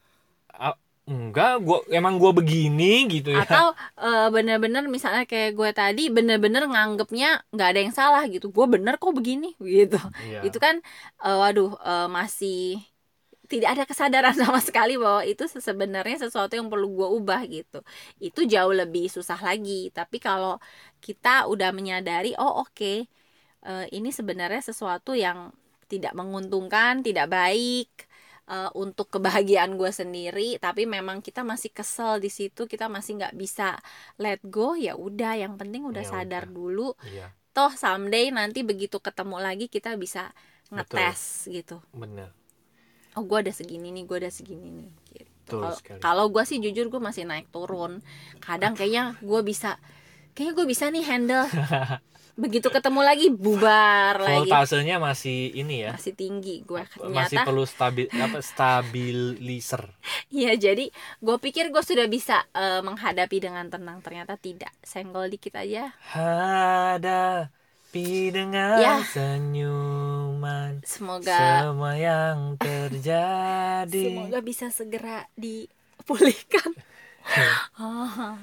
ah, 0.51 0.75
enggak 1.07 1.63
gua 1.63 1.79
emang 1.89 2.19
gua 2.19 2.35
begini 2.35 3.07
gitu 3.07 3.31
ya. 3.31 3.47
atau 3.47 3.67
eh, 3.97 4.27
bener-bener 4.29 4.91
misalnya 4.91 5.23
kayak 5.23 5.55
gue 5.55 5.71
tadi 5.71 6.03
bener-bener 6.11 6.67
nganggepnya 6.67 7.47
nggak 7.55 7.69
ada 7.71 7.81
yang 7.81 7.95
salah 7.95 8.27
gitu 8.27 8.51
gue 8.51 8.67
bener 8.67 8.99
kok 8.99 9.15
begini 9.15 9.55
gitu 9.63 9.97
Iya. 10.27 10.41
itu 10.51 10.59
kan 10.59 10.83
eh, 11.23 11.37
waduh 11.39 11.79
eh, 11.79 12.09
masih 12.11 12.83
tidak 13.53 13.69
ada 13.75 13.85
kesadaran 13.91 14.37
sama 14.43 14.61
sekali 14.63 14.95
bahwa 15.01 15.23
itu 15.27 15.45
se- 15.49 15.65
sebenarnya 15.65 16.17
sesuatu 16.29 16.53
yang 16.59 16.69
perlu 16.73 16.87
gue 16.99 17.09
ubah 17.19 17.43
gitu. 17.49 17.81
Itu 18.21 18.41
jauh 18.49 18.73
lebih 18.77 19.09
susah 19.13 19.39
lagi. 19.41 19.91
Tapi 19.97 20.17
kalau 20.23 20.61
kita 21.05 21.49
udah 21.53 21.71
menyadari 21.75 22.37
oh 22.39 22.63
oke 22.65 23.09
eh, 23.69 23.87
ini 23.97 24.11
sebenarnya 24.15 24.63
sesuatu 24.71 25.13
yang 25.17 25.51
tidak 25.89 26.13
menguntungkan 26.19 27.01
tidak 27.07 27.27
baik 27.33 27.89
eh, 28.51 28.71
untuk 28.77 29.09
kebahagiaan 29.15 29.77
gue 29.81 29.91
sendiri 29.93 30.61
tapi 30.61 30.85
memang 30.89 31.19
kita 31.25 31.43
masih 31.47 31.71
kesel 31.73 32.21
di 32.23 32.31
situ 32.33 32.69
kita 32.69 32.87
masih 32.93 33.19
nggak 33.21 33.35
bisa 33.39 33.77
let 34.21 34.41
go 34.45 34.77
ya 34.77 34.95
udah 34.97 35.33
yang 35.43 35.55
penting 35.61 35.83
udah 35.89 36.05
Ya 36.05 36.11
sadar 36.13 36.45
udah. 36.45 36.53
dulu. 36.59 36.89
Iya, 37.05 37.27
toh 37.57 37.73
someday 37.75 38.31
nanti 38.31 38.63
begitu 38.63 38.99
ketemu 39.03 39.37
lagi 39.43 39.67
kita 39.73 39.97
bisa 39.99 40.31
ngetes 40.75 41.49
gitu. 41.51 41.81
Benar. 41.95 42.31
Oh 43.19 43.27
gue 43.27 43.39
ada 43.43 43.51
segini 43.51 43.91
nih 43.91 44.07
gue 44.07 44.17
ada 44.23 44.31
segini 44.31 44.71
nih 44.71 44.91
gitu. 45.19 45.59
Kalau- 45.99 46.31
gue 46.31 46.45
sih 46.47 46.63
jujur 46.63 46.87
gue 46.87 47.01
masih 47.03 47.27
naik 47.27 47.51
turun. 47.51 47.99
Kadang 48.39 48.79
kayaknya 48.79 49.19
gue 49.19 49.41
bisa 49.43 49.83
kayaknya 50.39 50.53
gue 50.55 50.67
bisa 50.71 50.85
nih 50.95 51.03
handle. 51.03 51.47
Begitu 52.39 52.71
ketemu 52.71 53.03
lagi 53.03 53.27
bubar 53.35 54.23
lagi. 54.23 54.47
Voltasenya 54.47 55.03
masih 55.03 55.51
ini 55.59 55.83
ya. 55.83 55.99
masih 55.99 56.15
tinggi 56.15 56.63
gue 56.63 56.79
Masih 56.79 57.03
ternyata 57.03 57.43
perlu 57.43 57.67
stabil 57.67 58.07
apa 58.15 58.39
stabilizer. 58.39 59.91
Iya 60.39 60.55
jadi 60.55 60.87
gue 61.19 61.37
pikir 61.43 61.75
gue 61.75 61.83
sudah 61.83 62.07
bisa 62.07 62.47
eh, 62.55 62.79
menghadapi 62.87 63.43
dengan 63.43 63.67
tenang. 63.67 63.99
Ternyata 64.07 64.39
tidak. 64.39 64.71
Senggol 64.87 65.27
dikit 65.35 65.59
aja 65.59 65.91
Hadapi 67.89 68.29
dengan 68.29 68.85
Ya. 68.85 69.01
senyuman 69.01 70.85
semoga 70.85 71.65
semua 71.65 71.97
yang 71.97 72.61
terjadi. 72.61 73.89
semoga 73.89 74.45
bisa 74.45 74.69
segera 74.69 75.25
dipulihkan 75.41 76.77
oh, 77.81 78.37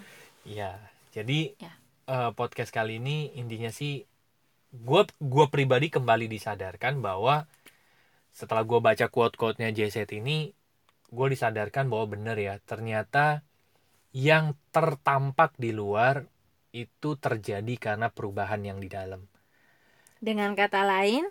Ya, 0.50 0.82
jadi 1.14 1.54
Ya. 1.62 1.78
eh, 2.10 2.32
podcast 2.34 2.74
kali 2.74 2.98
ini 2.98 3.38
intinya 3.38 3.70
sih 3.70 4.02
gue 4.74 5.02
gua 5.22 5.46
pribadi 5.54 5.94
kembali 5.94 6.26
disadarkan 6.26 7.06
bahwa 7.06 7.46
setelah 8.34 8.66
gue 8.66 8.82
baca 8.82 9.14
quote 9.14 9.38
quote 9.38 9.62
nya 9.62 9.70
JZ 9.70 10.10
ini 10.10 10.50
gue 11.14 11.28
disadarkan 11.30 11.86
bahwa 11.94 12.18
bener 12.18 12.34
ya 12.42 12.58
ternyata 12.66 13.46
yang 14.10 14.58
tertampak 14.74 15.54
di 15.62 15.70
luar 15.70 16.26
itu 16.74 17.14
terjadi 17.14 17.78
karena 17.78 18.10
perubahan 18.10 18.66
yang 18.66 18.82
di 18.82 18.90
dalam. 18.90 19.22
Dengan 20.26 20.58
kata 20.58 20.82
lain, 20.82 21.30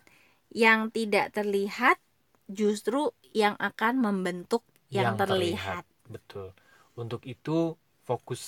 yang 0.54 0.94
tidak 0.94 1.34
terlihat 1.34 1.98
justru 2.46 3.10
yang 3.34 3.58
akan 3.58 3.98
membentuk 3.98 4.62
yang, 4.94 5.18
terlihat. 5.18 5.82
Betul. 6.06 6.54
Untuk 6.94 7.26
itu 7.26 7.74
fokus 8.06 8.42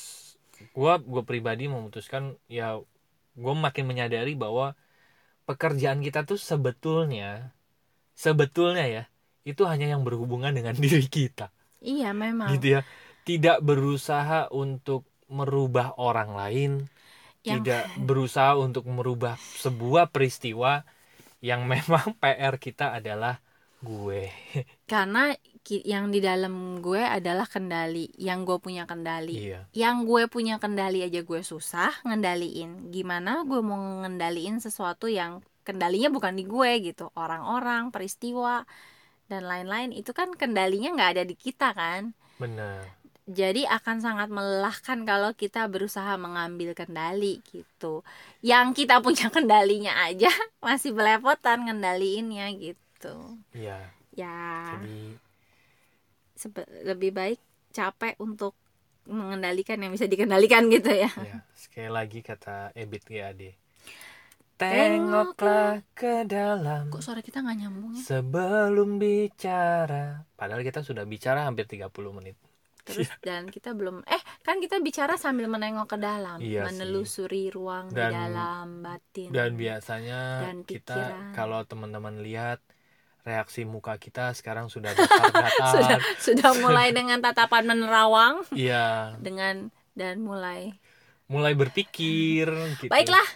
gua 0.71 1.03
gua 1.03 1.27
pribadi 1.27 1.67
memutuskan 1.67 2.39
ya 2.47 2.79
gua 3.35 3.55
makin 3.59 3.91
menyadari 3.91 4.39
bahwa 4.39 4.79
pekerjaan 5.51 5.99
kita 6.01 6.23
tuh 6.23 6.39
sebetulnya 6.39 7.51
sebetulnya 8.15 8.87
ya 8.87 9.05
itu 9.43 9.63
hanya 9.67 9.91
yang 9.91 10.07
berhubungan 10.07 10.55
dengan 10.55 10.79
diri 10.85 11.11
kita. 11.11 11.51
Iya, 11.83 12.15
memang. 12.15 12.55
Gitu 12.55 12.79
ya. 12.79 12.81
Tidak 13.27 13.59
berusaha 13.63 14.51
untuk 14.55 15.03
merubah 15.27 15.99
orang 15.99 16.35
lain, 16.39 16.71
Yang- 17.47 17.63
tidak 17.63 17.85
berusaha 18.03 18.53
untuk 18.59 18.85
merubah 18.91 19.39
sebuah 19.63 20.11
peristiwa 20.11 20.83
yang 21.39 21.63
memang 21.73 22.19
PR 22.19 22.59
kita 22.59 22.99
adalah 22.99 23.39
gue. 23.87 24.29
Karena 24.91 25.31
yang 25.83 26.15
di 26.15 26.23
dalam 26.23 26.79
gue 26.79 27.03
adalah 27.03 27.47
kendali, 27.47 28.11
yang 28.19 28.47
gue 28.47 28.59
punya 28.63 28.87
kendali. 28.87 29.51
Iya. 29.51 29.67
Yang 29.75 29.97
gue 30.07 30.23
punya 30.31 30.55
kendali 30.63 31.03
aja 31.03 31.23
gue 31.23 31.43
susah 31.43 31.91
ngendaliin. 32.07 32.91
Gimana 32.95 33.43
gue 33.43 33.59
mau 33.63 34.03
ngendaliin 34.03 34.63
sesuatu 34.63 35.11
yang 35.11 35.43
kendalinya 35.67 36.11
bukan 36.11 36.39
di 36.39 36.47
gue 36.47 36.71
gitu. 36.83 37.11
Orang-orang, 37.19 37.91
peristiwa 37.91 38.63
dan 39.27 39.43
lain-lain 39.43 39.91
itu 39.91 40.15
kan 40.15 40.31
kendalinya 40.39 40.95
nggak 40.95 41.11
ada 41.19 41.25
di 41.27 41.35
kita 41.35 41.75
kan. 41.75 42.15
Benar. 42.39 43.06
Jadi 43.27 43.67
akan 43.67 43.99
sangat 43.99 44.31
melelahkan 44.31 45.03
kalau 45.03 45.35
kita 45.35 45.67
berusaha 45.67 46.15
mengambil 46.15 46.79
kendali 46.79 47.43
gitu. 47.51 48.07
Yang 48.39 48.87
kita 48.87 49.03
punya 49.03 49.27
kendalinya 49.35 49.99
aja 50.07 50.31
masih 50.63 50.95
belepotan 50.95 51.67
ngendaliinnya 51.67 52.47
gitu. 52.55 53.43
Iya. 53.51 53.83
Ya, 54.17 54.79
Jadi 54.81 55.19
sebe- 56.33 56.71
lebih 56.87 57.13
baik 57.13 57.41
capek 57.75 58.17
untuk 58.17 58.57
mengendalikan 59.05 59.77
yang 59.77 59.93
bisa 59.93 60.07
dikendalikan 60.07 60.71
gitu 60.75 60.89
ya. 60.89 61.11
ya 61.13 61.43
sekali 61.53 61.91
lagi 61.91 62.23
kata 62.23 62.73
Ebit 62.73 63.05
GAD. 63.05 63.43
Tengoklah 64.57 65.85
ke 65.93 66.25
dalam 66.25 66.89
Kok 66.89 67.05
suara 67.05 67.21
kita 67.21 67.45
nggak 67.45 67.59
nyambung 67.61 67.93
ya? 67.93 68.01
sebelum 68.01 68.97
bicara. 68.97 70.25
Padahal 70.33 70.65
kita 70.65 70.81
sudah 70.81 71.05
bicara 71.05 71.45
hampir 71.45 71.69
30 71.69 71.93
menit. 72.17 72.41
Terus 72.87 73.11
dan 73.19 73.47
kita 73.47 73.75
belum 73.75 74.07
eh 74.07 74.23
kan 74.41 74.57
kita 74.57 74.79
bicara 74.79 75.19
sambil 75.19 75.47
menengok 75.47 75.91
ke 75.91 75.99
dalam, 75.99 76.39
Iya 76.39 76.63
sih. 76.63 76.67
menelusuri 76.71 77.51
ruang 77.51 77.91
di 77.91 77.99
Dan- 77.99 78.15
dalam 78.15 78.67
batin. 78.81 79.29
Dan 79.29 79.59
biasanya 79.59 80.47
Dan 80.47 80.63
kita 80.63 81.35
kalau 81.35 81.61
teman-teman 81.63 82.23
lihat 82.23 82.63
reaksi 83.23 83.67
muka 83.67 83.99
kita 83.99 84.31
sekarang 84.33 84.71
sudah 84.71 84.95
datar-datar. 84.95 85.51
sudah 85.75 85.99
sudah 86.17 86.51
mulai 86.57 86.95
dengan 86.95 87.19
tatapan 87.19 87.67
menerawang 87.67 88.47
Iya, 88.51 89.19
dengan 89.19 89.75
dan 89.93 90.23
mulai 90.23 90.79
mulai 91.27 91.53
berpikir 91.53 92.47
gitu. 92.79 92.87
Baiklah. 92.87 93.27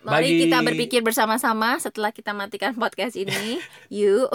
Mari 0.00 0.28
Bagi- 0.30 0.40
kita 0.42 0.58
berpikir 0.60 1.00
bersama-sama 1.00 1.76
setelah 1.76 2.08
kita 2.08 2.32
matikan 2.32 2.72
podcast 2.72 3.16
ini. 3.16 3.56
Yuk, 3.92 4.28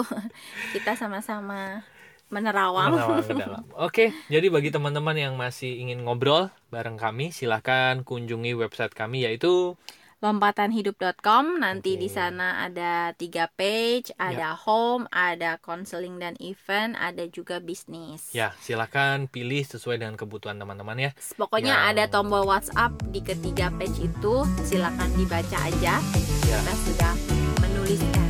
kita 0.70 0.94
sama-sama 0.94 1.86
menerawang. 2.28 2.92
Menerawang 2.94 3.24
ke 3.30 3.34
dalam. 3.34 3.62
Oke, 3.74 4.04
jadi 4.26 4.46
bagi 4.48 4.70
teman-teman 4.70 5.14
yang 5.14 5.34
masih 5.38 5.78
ingin 5.78 6.02
ngobrol 6.02 6.50
bareng 6.68 6.98
kami, 6.98 7.30
silahkan 7.30 8.02
kunjungi 8.02 8.54
website 8.54 8.92
kami 8.92 9.24
yaitu 9.24 9.74
Lompatanhidup.com 10.16 11.60
nanti 11.60 11.94
Oke. 11.94 12.00
di 12.00 12.08
sana 12.08 12.64
ada 12.64 13.12
tiga 13.12 13.52
page, 13.52 14.08
ada 14.16 14.56
home, 14.56 15.04
ada 15.12 15.60
counseling 15.60 16.16
dan 16.16 16.32
event, 16.40 16.96
ada 16.96 17.28
juga 17.28 17.60
bisnis. 17.60 18.32
ya 18.32 18.56
silahkan 18.56 19.28
pilih 19.28 19.60
sesuai 19.60 20.00
dengan 20.00 20.16
kebutuhan 20.16 20.56
teman-teman 20.56 20.96
ya. 20.96 21.10
Pokoknya 21.36 21.76
Yang- 21.76 21.88
ada 21.92 22.04
tombol 22.08 22.48
WhatsApp 22.48 22.96
di 23.12 23.20
ketiga 23.20 23.68
page 23.76 24.00
itu, 24.00 24.34
silakan 24.64 25.12
dibaca 25.20 25.58
aja. 25.60 26.00
Ya. 26.48 26.58
Kita 26.64 26.74
sudah 26.80 27.12
menuliskan 27.60 28.28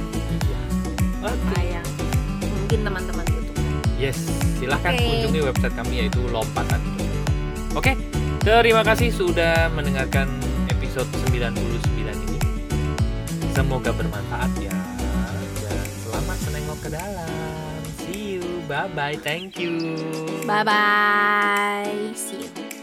Oke. 1.23 1.39
apa 1.39 1.61
yang 1.63 1.87
mungkin 2.43 2.79
teman-teman 2.83 3.25
butuhkan. 3.31 3.46
Yes, 3.97 4.21
silahkan 4.61 4.93
Oke. 4.93 5.09
kunjungi 5.09 5.41
website 5.41 5.75
kami 5.75 6.05
yaitu 6.05 6.21
lompatan. 6.29 6.81
Oke, 7.73 7.97
terima 8.45 8.85
kasih 8.85 9.09
sudah 9.09 9.73
mendengarkan 9.73 10.29
episode 10.69 11.09
99 11.33 11.57
ini. 12.29 12.41
Semoga 13.57 13.97
bermanfaat 13.97 14.53
ya. 14.61 14.77
Dan 15.65 15.81
selamat 16.05 16.39
menengok 16.45 16.79
ke 16.85 16.89
dalam. 16.93 17.81
See 18.05 18.37
you. 18.37 18.45
Bye 18.69 18.93
bye. 18.93 19.17
Thank 19.17 19.57
you. 19.57 19.97
Bye 20.45 20.61
bye. 20.61 21.89
See 22.13 22.45
you. 22.45 22.76